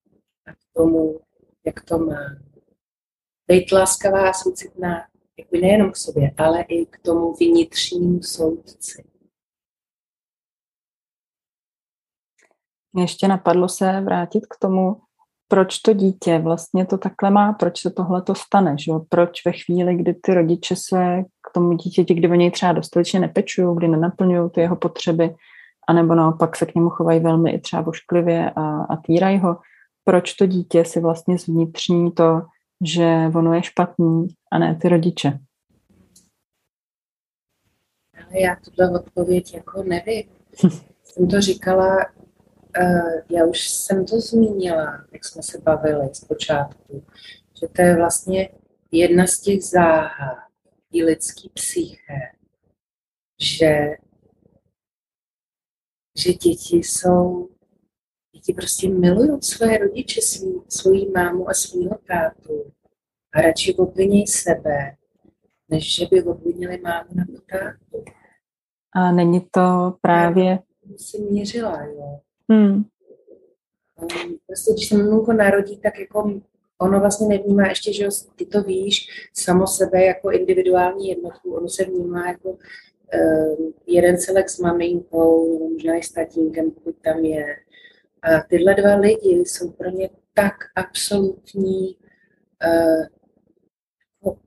[0.46, 1.20] a k tomu,
[1.66, 2.44] jak to mám.
[3.48, 9.04] Být laskavá a soucitná jako nejenom k sobě, ale i k tomu vnitřnímu soudci.
[12.96, 15.02] Ještě napadlo se vrátit k tomu,
[15.52, 18.92] proč to dítě vlastně to takhle má, proč se tohle to stane, že?
[19.10, 23.20] proč ve chvíli, kdy ty rodiče se k tomu dítěti, kdy o něj třeba dostatečně
[23.20, 25.36] nepečují, kdy nenaplňují ty jeho potřeby,
[25.88, 29.58] anebo naopak se k němu chovají velmi i třeba vošklivě a, a týrají ho,
[30.04, 32.42] proč to dítě si vlastně zvnitřní to,
[32.86, 35.40] že ono je špatný a ne ty rodiče.
[38.16, 40.24] Ale já tuhle odpověď jako nevím.
[41.04, 41.98] Jsem to říkala
[43.30, 47.06] já už jsem to zmínila, jak jsme se bavili zpočátku,
[47.62, 48.50] že to je vlastně
[48.92, 50.38] jedna z těch záhad
[50.92, 52.20] i lidský psyché,
[53.40, 53.98] že,
[56.18, 57.50] že děti jsou,
[58.36, 62.72] děti prostě milují své rodiče, svý, svoji mámu a svýho tátu
[63.34, 64.98] a radši obvinějí sebe,
[65.70, 68.04] než že by obvinili mámu nebo tátu.
[68.94, 70.46] A není to právě...
[70.46, 72.84] Já jsem měřila, jo Hmm.
[74.48, 76.42] Prostě, když se mluvko narodí, tak jako
[76.82, 81.86] ono vlastně nevnímá ještě, že ty to víš, samo sebe jako individuální jednotku, ono se
[81.86, 87.56] vnímá jako uh, jeden celek s maminkou, možná i s tatínkem, pokud tam je.
[88.22, 91.98] A tyhle dva lidi jsou pro ně tak absolutní
[92.66, 93.06] uh,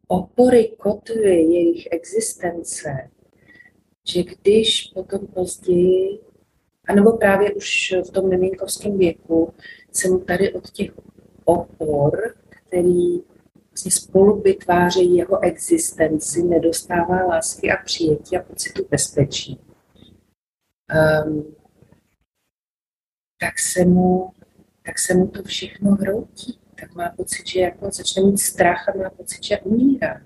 [0.07, 3.11] opory, kotvy jejich existence,
[4.09, 6.21] že když potom později
[6.89, 9.55] a nebo právě už v tom miminkovském věku
[9.93, 10.91] jsem tady od těch
[11.45, 13.19] opor, který
[13.71, 19.61] vlastně spolu vytvářejí jeho existenci, nedostává lásky a přijetí a pocitu bezpečí.
[21.27, 21.55] Um,
[23.41, 24.33] tak se mu,
[24.85, 26.59] tak se mu to všechno hroutí.
[26.81, 30.23] Tak má pocit, že jako začne mít strach a má pocit, že umírá.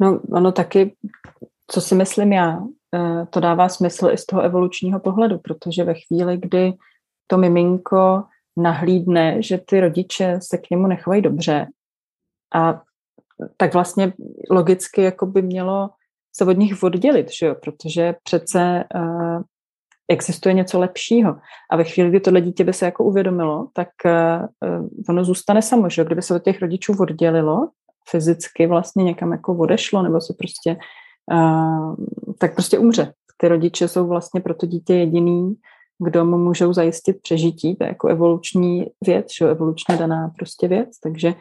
[0.00, 0.96] No, ono taky,
[1.66, 2.58] co si myslím já,
[3.30, 6.72] to dává smysl i z toho evolučního pohledu, protože ve chvíli, kdy
[7.26, 8.24] to miminko
[8.56, 11.66] nahlídne, že ty rodiče se k němu nechovají dobře
[12.54, 12.82] a
[13.56, 14.12] tak vlastně
[14.50, 15.90] logicky jako by mělo
[16.36, 17.54] se od nich oddělit, že jo?
[17.54, 19.42] protože přece uh,
[20.08, 21.36] existuje něco lepšího.
[21.70, 25.90] A ve chvíli, kdy tohle dítě by se jako uvědomilo, tak uh, ono zůstane samo,
[25.90, 26.06] že jo?
[26.06, 27.68] kdyby se od těch rodičů oddělilo,
[28.10, 30.76] fyzicky vlastně někam jako odešlo, nebo se prostě
[32.38, 33.12] tak prostě umře.
[33.36, 35.54] Ty rodiče jsou vlastně pro to dítě jediný,
[35.98, 37.76] kdo mu můžou zajistit přežití.
[37.76, 41.34] To je jako evoluční věc, že evolučně daná prostě věc, takže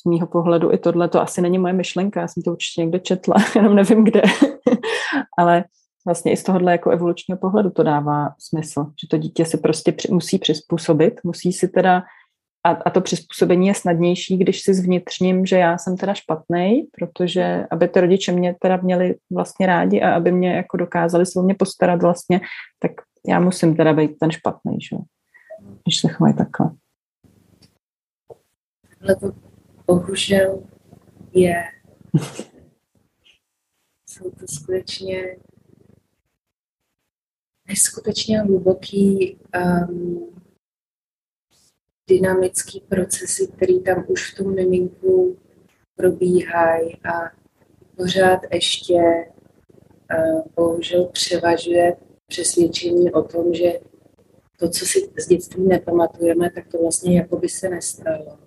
[0.00, 3.00] z mýho pohledu i tohle to asi není moje myšlenka, já jsem to určitě někde
[3.00, 4.22] četla, jenom nevím kde,
[5.38, 5.64] ale
[6.06, 9.92] vlastně i z tohohle jako evolučního pohledu to dává smysl, že to dítě si prostě
[9.92, 12.02] při, musí přizpůsobit, musí si teda
[12.64, 17.66] a, a to přizpůsobení je snadnější, když si zvnitřním, že já jsem teda špatný, protože
[17.70, 21.42] aby ty rodiče mě teda měli vlastně rádi a aby mě jako dokázali se o
[21.42, 22.40] mě postarat vlastně,
[22.78, 22.92] tak
[23.28, 24.96] já musím teda být ten špatný, že?
[25.84, 26.70] když se chovají takhle.
[29.02, 29.32] Ale to
[29.86, 30.62] bohužel
[31.32, 31.64] je.
[34.06, 35.36] Jsou to skutečně
[37.68, 39.36] neskutečně hluboký
[39.88, 40.34] um,
[42.08, 45.36] dynamický procesy, které tam už v tom miminku
[45.96, 47.30] probíhají a
[47.96, 51.96] pořád ještě uh, bohužel převažuje
[52.26, 53.72] přesvědčení o tom, že
[54.58, 58.38] to, co si z dětství nepamatujeme, tak to vlastně jako by se nestalo.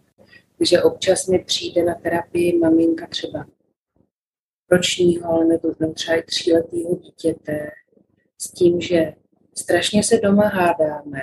[0.57, 3.45] Takže občas mi přijde na terapii maminka třeba
[4.71, 7.71] ročního, ale nebo třeba i tříletého dítěte
[8.37, 9.13] s tím, že
[9.55, 11.21] strašně se doma hádáme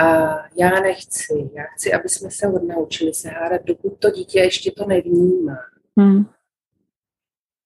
[0.00, 4.70] a já nechci, já chci, aby jsme se odnaučili se hádat, dokud to dítě ještě
[4.70, 5.56] to nevnímá.
[5.96, 6.24] Hmm.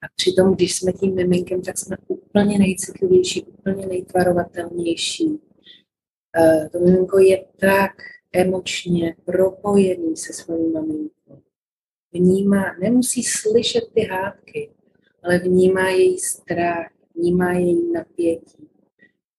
[0.02, 5.26] A přitom, když jsme tím miminkem, tak jsme úplně nejcitlivější, úplně nejtvarovatelnější.
[5.26, 7.92] Uh, to miminko je tak
[8.32, 11.42] emočně propojený se svojí maminkou.
[12.12, 14.70] Vnímá, nemusí slyšet ty hádky,
[15.22, 18.65] ale vnímá její strach, vnímá její napětí,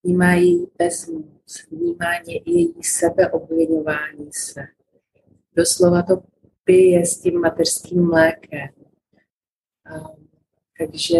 [0.03, 4.67] vnímá její bezmoc, vnímá její sebeobvinování se.
[5.55, 6.23] Doslova to
[6.63, 8.69] pije s tím mateřským mlékem.
[10.79, 11.17] Takže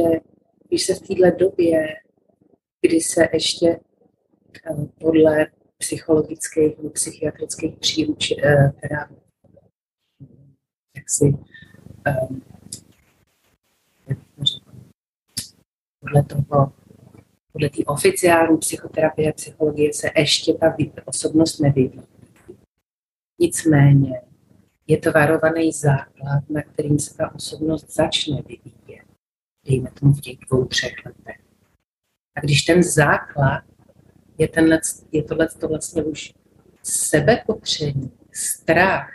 [0.67, 1.95] když se v této době,
[2.81, 3.79] kdy se ještě
[4.99, 5.47] podle
[5.77, 9.09] psychologických nebo psychiatrických příruč, uh, teda
[10.95, 12.41] jak si um,
[15.99, 16.73] podle toho,
[17.57, 22.03] podle té oficiální psychoterapie a psychologie se ještě ta osobnost nevyvíjí.
[23.39, 24.21] Nicméně
[24.87, 29.05] je to varovaný základ, na kterým se ta osobnost začne vyvíjet.
[29.65, 31.41] Dejme tomu v těch dvou, třech letech.
[32.35, 33.63] A když ten základ
[34.37, 34.79] je, tenhle,
[35.11, 36.33] je tohle to vlastně už
[36.83, 39.09] sebepotření, strach,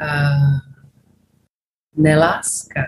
[0.00, 0.06] a
[1.96, 2.80] neláska,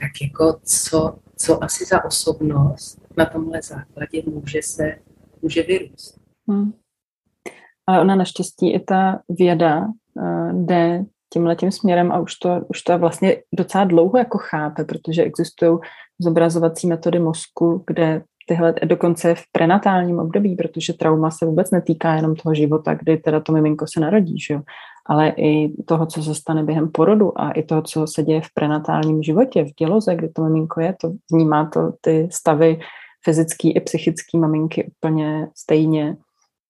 [0.00, 4.96] tak jako co, co asi za osobnost na tomhle základě může se,
[5.42, 6.20] může vyrůst.
[6.48, 6.72] Hmm.
[7.86, 12.82] Ale ona naštěstí i ta věda uh, jde tímhle tím směrem a už to, už
[12.82, 15.78] to vlastně docela dlouho jako chápe, protože existují
[16.20, 22.36] zobrazovací metody mozku, kde tyhle dokonce v prenatálním období, protože trauma se vůbec netýká jenom
[22.36, 24.60] toho života, kdy teda to miminko se narodí, že jo?
[25.06, 28.54] Ale i toho, co se stane během porodu a i toho, co se děje v
[28.54, 32.80] prenatálním životě, v děloze, kdy to miminko je, to vnímá to ty stavy
[33.24, 36.16] fyzický i psychický maminky úplně stejně.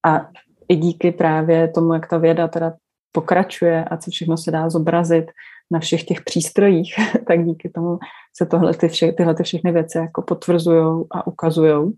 [0.07, 0.26] A
[0.68, 2.72] i díky právě tomu, jak ta věda teda
[3.12, 5.24] pokračuje a co všechno se dá zobrazit
[5.70, 6.95] na všech těch přístrojích,
[7.26, 7.99] tak díky tomu
[8.37, 11.93] se tohle ty vše, tyhle ty všechny věci jako potvrzují a ukazují.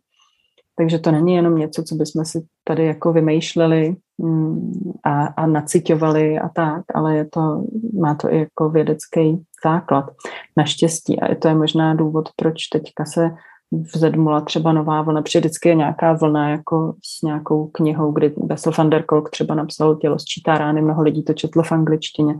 [0.76, 4.72] Takže to není jenom něco, co bychom si tady jako vymýšleli mm,
[5.04, 7.64] a, a nacitovali a tak, ale je to,
[8.00, 10.10] má to i jako vědecký základ.
[10.56, 11.20] Naštěstí.
[11.20, 13.30] A to je možná důvod, proč teďka se
[13.94, 18.72] vzedmula třeba nová vlna, protože vždycky je nějaká vlna jako s nějakou knihou, kdy Bessel
[18.78, 22.34] van der Kolk třeba napsal Tělo sčítá rány, mnoho lidí to četlo v angličtině,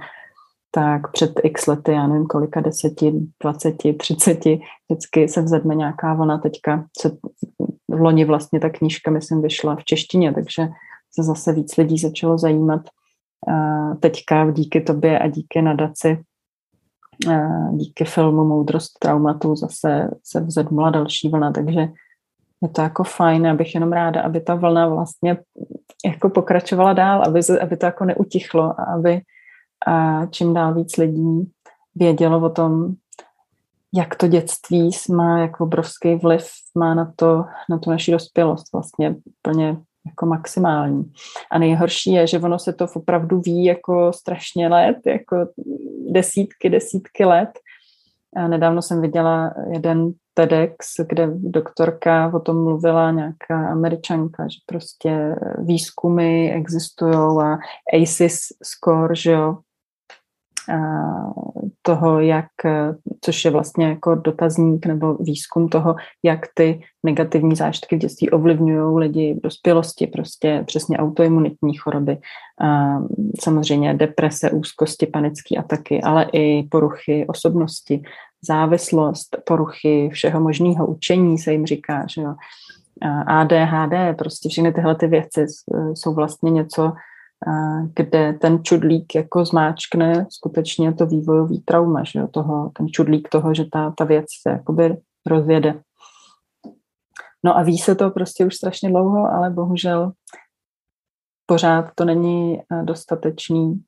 [0.71, 3.13] tak před x lety, já nevím kolika, deseti,
[3.43, 4.61] dvaceti, třiceti,
[4.91, 7.17] vždycky se vzedme nějaká vlna, teďka se
[7.89, 10.69] v loni vlastně ta knížka, myslím, vyšla v češtině, takže
[11.15, 12.81] se zase víc lidí začalo zajímat
[14.01, 16.19] teďka díky tobě a díky nadaci
[17.73, 21.89] díky filmu Moudrost traumatu zase se vzedmula další vlna, takže
[22.63, 25.39] je to jako fajn, abych jenom ráda, aby ta vlna vlastně
[26.05, 29.21] jako pokračovala dál, aby, aby to jako neutichlo a aby
[29.87, 31.53] a čím dál víc lidí
[31.95, 32.95] vědělo o tom,
[33.97, 36.47] jak to dětství má, jak obrovský vliv
[36.79, 39.77] má na to, na tu naši dospělost vlastně plně
[40.07, 41.13] jako maximální.
[41.51, 45.37] A nejhorší je, že ono se to opravdu ví jako strašně let, jako
[46.11, 47.51] desítky, desítky let.
[48.37, 55.37] A nedávno jsem viděla jeden TEDx, kde doktorka o tom mluvila, nějaká američanka, že prostě
[55.59, 57.59] výzkumy existují a
[58.03, 59.59] ACES score, že jo,
[61.83, 62.47] toho, jak,
[63.21, 68.99] což je vlastně jako dotazník nebo výzkum toho, jak ty negativní zážitky v dětství ovlivňují
[68.99, 72.19] lidi v dospělosti, prostě přesně autoimunitní choroby,
[73.41, 78.03] samozřejmě deprese, úzkosti, panické ataky, ale i poruchy osobnosti,
[78.47, 82.35] závislost, poruchy všeho možného učení se jim říká, že jo.
[83.27, 85.47] ADHD, prostě všechny tyhle ty věci
[85.95, 86.93] jsou vlastně něco,
[87.95, 93.55] kde ten čudlík jako zmáčkne skutečně to vývojový trauma, že jo, toho, ten čudlík toho,
[93.55, 95.83] že ta, ta věc se jakoby rozjede.
[97.45, 100.13] No a ví se to prostě už strašně dlouho, ale bohužel
[101.47, 103.85] pořád to není eh, dostatečný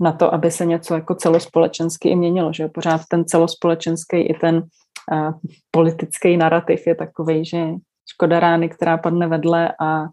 [0.00, 4.56] na to, aby se něco jako celospolečensky i měnilo, že pořád ten celospolečenský i ten
[4.56, 5.32] uh,
[5.70, 7.66] politický narrativ je takový, že
[8.12, 10.04] škoda rány, která padne vedle a,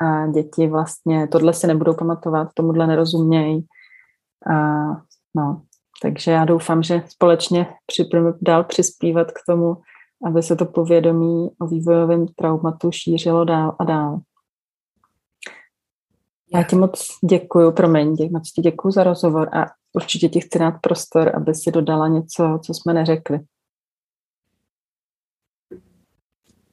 [0.00, 3.66] a děti vlastně tohle si nebudou pamatovat, tomuhle nerozumějí.
[4.50, 4.54] A,
[5.36, 5.62] no,
[6.02, 9.76] takže já doufám, že společně připravíme dál přispívat k tomu,
[10.26, 14.20] aby se to povědomí o vývojovém traumatu šířilo dál a dál.
[16.54, 20.58] Já ti moc děkuji, promiň, dě, moc ti děkuji za rozhovor a určitě ti chci
[20.58, 23.40] dát prostor, aby si dodala něco, co jsme neřekli.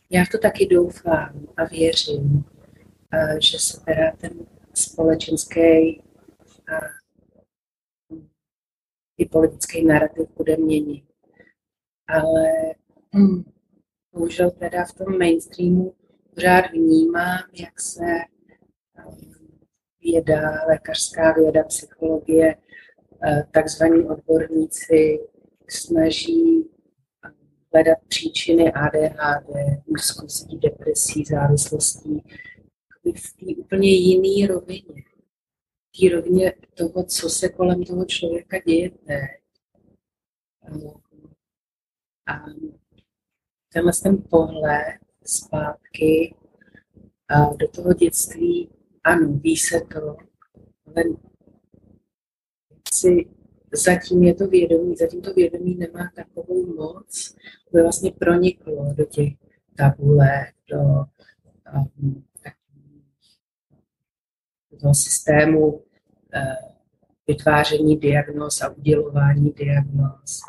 [0.09, 2.45] Já to taky doufám a věřím,
[3.39, 4.31] že se teda ten
[4.73, 6.01] společenský
[6.73, 6.79] a
[9.17, 11.05] i politický narrativ bude měnit.
[12.07, 12.53] Ale
[13.15, 13.43] hm,
[14.13, 15.95] bohužel teda v tom mainstreamu
[16.35, 18.05] pořád vnímám, jak se
[20.01, 22.55] věda, lékařská věda, psychologie,
[23.23, 25.19] eh, takzvaní odborníci
[25.69, 26.69] snaží
[27.25, 27.31] eh,
[27.73, 29.49] hledat příčiny ADHD,
[29.85, 32.23] úzkostí, depresí, závislostí
[33.11, 35.03] v té úplně jiné rovině.
[35.93, 39.45] V té rovině toho, co se kolem toho člověka děje teď.
[42.27, 42.45] A
[43.73, 46.35] tenhle ten pohled zpátky
[47.59, 48.69] do toho dětství
[49.03, 50.17] ano, ví se to,
[50.85, 51.03] ale
[52.93, 53.29] si
[53.71, 57.35] zatím je to vědomí, zatím to vědomí nemá takovou moc,
[57.73, 59.33] aby vlastně proniklo do těch
[59.77, 60.79] tabulek, do,
[61.75, 62.34] um, do
[64.75, 65.81] toho systému uh,
[67.27, 70.41] vytváření diagnóz a udělování diagnóz.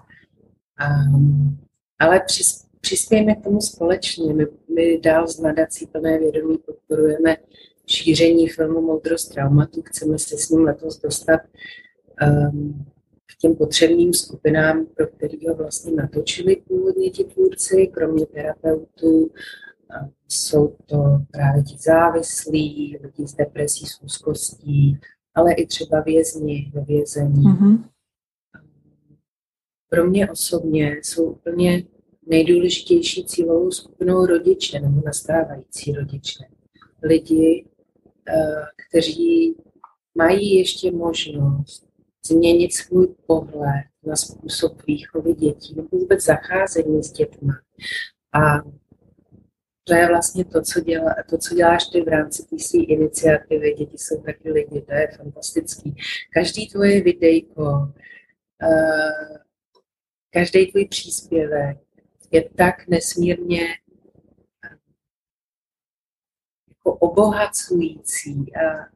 [1.10, 1.58] Um,
[1.98, 4.34] ale přis, přispějeme k tomu společně.
[4.34, 7.36] My, my dál z nadací plné vědomí podporujeme
[7.86, 9.82] šíření filmu Moudrost traumatu.
[9.82, 11.40] Chceme se s ním letos dostat
[12.22, 12.86] um,
[13.26, 19.30] k těm potřebným skupinám, pro který ho vlastně natočili původně ti tvůrci, kromě terapeutů.
[20.28, 20.96] Jsou to
[21.30, 24.98] právě ti závislí, lidi s depresí, s úzkostí,
[25.34, 27.44] ale i třeba vězni ve vězení.
[27.44, 27.84] Mm-hmm.
[29.88, 31.84] Pro mě osobně jsou úplně
[32.26, 36.44] nejdůležitější cílovou skupinou rodiče nebo nastávající rodiče.
[37.02, 37.66] Lidi,
[38.28, 39.54] Eh, kteří
[40.14, 41.86] mají ještě možnost
[42.26, 47.52] změnit svůj pohled na způsob výchovy dětí nebo vůbec zacházení s dětmi.
[48.32, 48.62] A
[49.88, 53.74] to je vlastně to, co, dělá, to, co děláš ty v rámci té své iniciativy.
[53.74, 55.96] Děti jsou taky lidi, to je fantastický.
[56.32, 59.36] Každý tvoje videjko, uh,
[60.30, 61.78] každý tvůj příspěvek
[62.30, 63.60] je tak nesmírně
[66.68, 68.88] jako obohacující a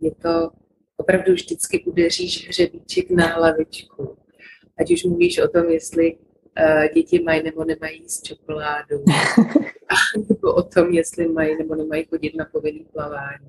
[0.00, 0.50] je to
[0.96, 4.18] opravdu vždycky udeříš hřebíček na hlavičku.
[4.78, 6.18] Ať už mluvíš o tom, jestli
[6.94, 9.04] děti mají nebo nemají jíst čokoládu,
[10.28, 13.48] nebo o tom, jestli mají nebo nemají chodit na povinný plavání.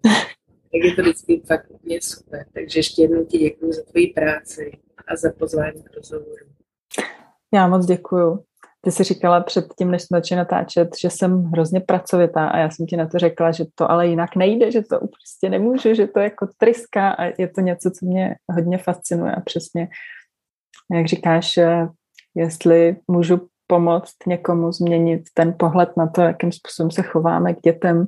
[0.71, 2.45] Tak je to vždycky fakt úplně super.
[2.53, 4.71] Takže ještě jednou ti děkuji za tvoji práci
[5.07, 6.45] a za pozvání k rozhovoru.
[7.53, 8.43] Já moc děkuji.
[8.81, 12.69] Ty jsi říkala před tím, než jsme začali natáčet, že jsem hrozně pracovitá a já
[12.69, 16.07] jsem ti na to řekla, že to ale jinak nejde, že to prostě nemůžu, že
[16.07, 19.87] to jako tryska a je to něco, co mě hodně fascinuje a přesně,
[20.93, 21.87] jak říkáš, eh,
[22.39, 28.07] jestli můžu pomoct někomu změnit ten pohled na to, jakým způsobem se chováme k dětem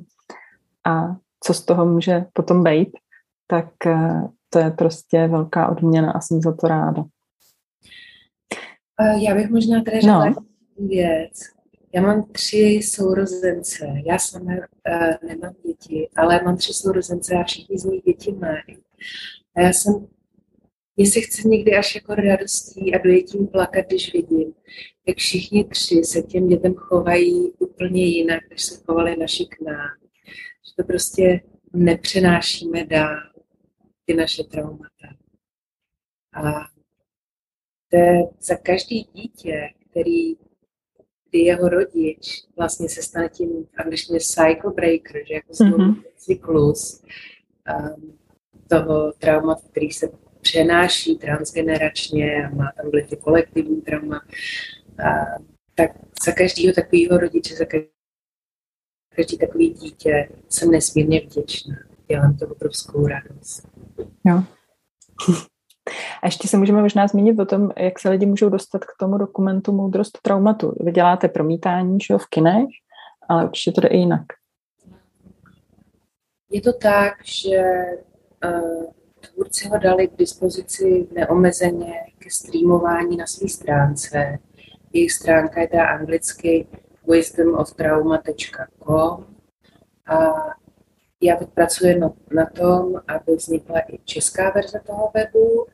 [0.86, 2.88] a co z toho může potom být,
[3.46, 7.04] tak eh, to je prostě velká odměna a jsem za to ráda.
[9.00, 10.34] Eh, já bych možná tady řekla, no
[10.78, 11.32] věc.
[11.94, 13.86] Já mám tři sourozence.
[14.06, 18.78] Já sama uh, nemám děti, ale mám tři sourozence a všichni z nich děti mají.
[19.56, 20.06] A já jsem,
[20.96, 24.54] jestli chci někdy až jako radostí a dojetím plakat, když vidím,
[25.06, 29.90] jak všichni tři se těm dětem chovají úplně jinak, než se chovali naši k nám.
[30.66, 31.40] Že to prostě
[31.72, 33.16] nepřenášíme dál,
[34.04, 35.08] ty naše traumata.
[36.34, 36.52] A
[37.90, 40.36] to je za každý dítě, který
[41.32, 46.02] kdy jeho rodič vlastně se stane tím angličtině cycle breaker, že jako mm-hmm.
[46.16, 47.02] cyklus
[47.96, 48.18] um,
[48.68, 50.08] toho traumatu, který se
[50.42, 54.20] přenáší transgeneračně a má tam vliv kolektivní trauma.
[55.06, 55.10] A,
[55.74, 55.90] tak
[56.26, 57.64] za každého takového rodiče, za
[59.16, 61.76] každý takový dítě jsem nesmírně vděčná.
[62.08, 63.68] Dělám to obrovskou radost.
[64.24, 64.42] Jo.
[66.22, 69.18] A ještě se můžeme možná zmínit o tom, jak se lidi můžou dostat k tomu
[69.18, 70.74] dokumentu Moudrost traumatu.
[70.80, 72.68] Vy děláte promítání že v kinech,
[73.28, 74.22] ale určitě to jde i jinak.
[76.50, 77.62] Je to tak, že
[78.44, 78.84] uh,
[79.34, 84.38] tvůrci ho dali k dispozici neomezeně ke streamování na své stránce.
[84.92, 86.66] Jejich stránka je teda anglicky
[87.08, 89.26] wisdomoftrauma.com
[90.06, 90.16] a
[91.20, 92.00] já teď pracuji
[92.34, 95.66] na, tom, aby vznikla i česká verze toho webu,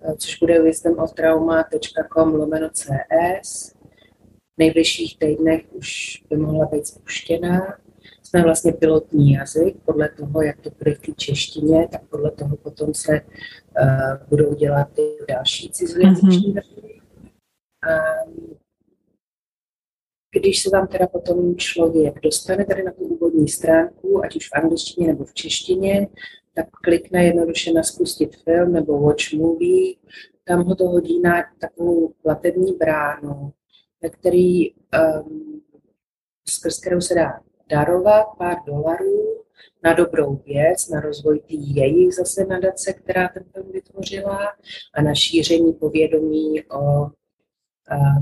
[0.00, 3.76] eh, což bude wisdomoftrauma.com lomeno CS.
[4.54, 7.78] V nejbližších týdnech už by mohla být spuštěná.
[8.36, 12.56] Jsme vlastně pilotní jazyk, podle toho, jak to bude v té češtině, tak podle toho
[12.56, 17.00] potom se uh, budou dělat ty další cizojazyční mm-hmm.
[18.26, 18.56] Um,
[20.34, 24.54] když se tam teda potom člověk dostane tady na tu úvodní stránku, ať už v
[24.54, 26.08] angličtině nebo v češtině,
[26.54, 29.94] tak klikne jednoduše na spustit film nebo watch movie,
[30.44, 33.52] tam ho to hodí na takovou platební bránu,
[34.02, 35.62] ve který, um,
[36.48, 39.44] skrz kterou se dá darovat pár dolarů
[39.84, 44.52] na dobrou věc, na rozvoj té jejich zase nadace, která ten film vytvořila
[44.94, 47.10] a na šíření povědomí o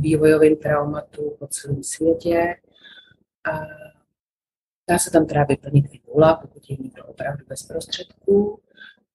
[0.00, 2.56] vývojovým traumatu po celém světě.
[3.52, 3.60] A
[4.90, 8.60] dá se tam teda vyplnit i nula, pokud je někdo opravdu bez prostředků.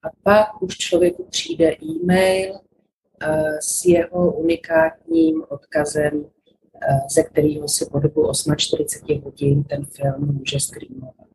[0.04, 2.60] A pak už člověku přijde e-mail
[3.60, 6.26] s jeho unikátním odkazem,
[7.10, 11.30] ze kterého si po dobu 48 hodin ten film může streamovat.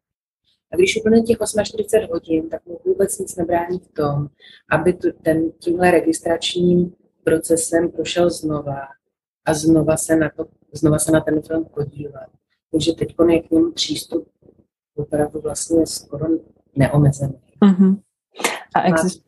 [0.73, 4.29] A když úplně těch 48 hodin, tak mu vůbec nic nebrání v tom,
[4.71, 8.81] aby tu, ten, tímhle registračním procesem prošel znova
[9.45, 12.27] a znova se na, to, znova se na ten film podívat.
[12.73, 14.29] Takže teď je k němu přístup
[14.97, 16.27] opravdu vlastně skoro
[16.77, 17.41] neomezený.
[17.63, 18.01] Mm-hmm.
[18.75, 19.25] A exist...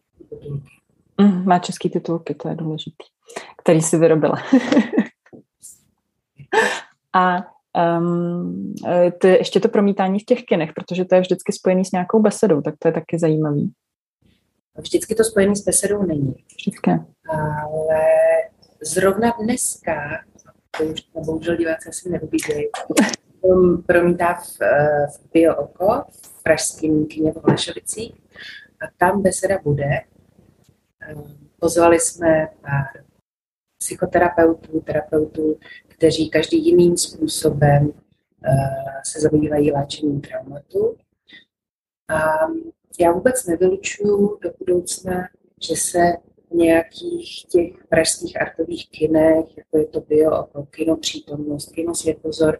[1.18, 3.06] má, mm, má český titulky, to je důležitý,
[3.62, 4.34] který si vyrobila.
[7.12, 7.46] a
[7.98, 8.74] um,
[9.18, 12.22] to je ještě to promítání v těch kinech, protože to je vždycky spojený s nějakou
[12.22, 13.72] besedou, tak to je taky zajímavý.
[14.78, 16.34] Vždycky to spojený s besedou není.
[16.58, 16.90] Vždycky.
[17.28, 18.00] Ale
[18.82, 19.94] zrovna dneska,
[20.78, 22.68] to už bohužel diváci asi neuvidějí,
[23.86, 28.14] promítá v, eh, v Bio Oko, v pražském kyně v Holešovicích
[28.80, 29.90] a tam beseda bude.
[31.08, 31.14] Eh,
[31.58, 33.05] pozvali jsme pár
[33.86, 35.58] psychoterapeutů, terapeutů,
[35.88, 38.50] kteří každý jiným způsobem eh,
[39.04, 40.96] se zabývají léčením traumatu.
[42.08, 42.20] A
[43.00, 45.28] já vůbec nevylučuju do budoucna,
[45.68, 46.16] že se
[46.52, 52.58] nějakých těch pražských artových kinech, jako je to bio, kino přítomnost, kino světozor,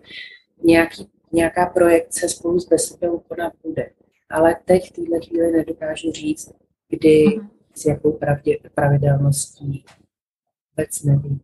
[0.63, 3.91] nějaký, nějaká projekce spolu s besedou konat bude.
[4.31, 6.53] Ale teď v této chvíli nedokážu říct,
[6.89, 7.49] kdy, uh-huh.
[7.75, 9.85] s jakou pravdě, pravidelností,
[10.77, 11.41] vůbec nevím.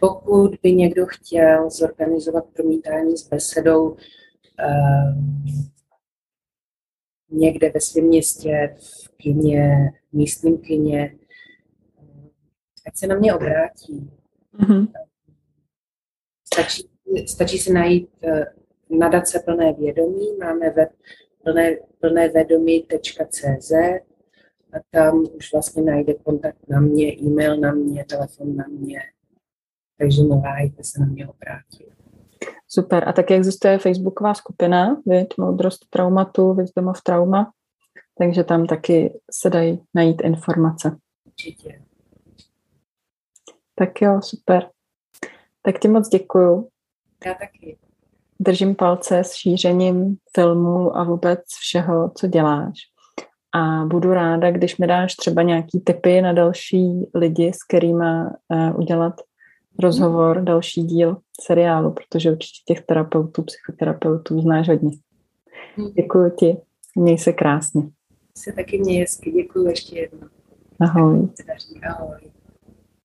[0.00, 5.44] Pokud by někdo chtěl zorganizovat promítání s besedou um,
[7.30, 11.16] někde ve svém městě, v kině, v místním kině,
[12.86, 14.10] ať se na mě obrátí.
[14.58, 14.92] Mm-hmm.
[16.54, 16.88] Stačí,
[17.26, 18.44] stačí se najít eh,
[18.90, 20.92] nadace plné vědomí, máme web
[21.42, 23.72] plné, plné vědomí.cz
[24.74, 29.00] a tam už vlastně najde kontakt na mě, e-mail na mě, telefon na mě.
[29.98, 31.94] Takže neváhejte se na mě obrátit.
[32.68, 33.08] Super.
[33.08, 37.52] A taky existuje facebooková skupina, Vid, Moudrost traumatu, Wisdom of Trauma,
[38.18, 40.96] takže tam taky se dají najít informace.
[41.26, 41.82] Určitě.
[43.74, 44.70] Tak jo, super.
[45.62, 46.68] Tak ti moc děkuju.
[47.26, 47.78] Já taky.
[48.40, 52.93] Držím palce s šířením filmu a vůbec všeho, co děláš.
[53.54, 58.04] A budu ráda, když mi dáš třeba nějaký tipy na další lidi, s kterými
[58.48, 59.14] uh, udělat
[59.78, 60.44] rozhovor, mm.
[60.44, 64.90] další díl seriálu, protože určitě těch terapeutů, psychoterapeutů znáš hodně.
[65.76, 65.90] Mm.
[65.90, 66.56] Děkuji ti.
[66.96, 67.82] Měj se krásně.
[68.38, 69.30] Se taky měj hezky.
[69.32, 70.28] Děkuji ještě jednou.
[70.80, 71.28] Ahoj.
[71.88, 72.18] Ahoj.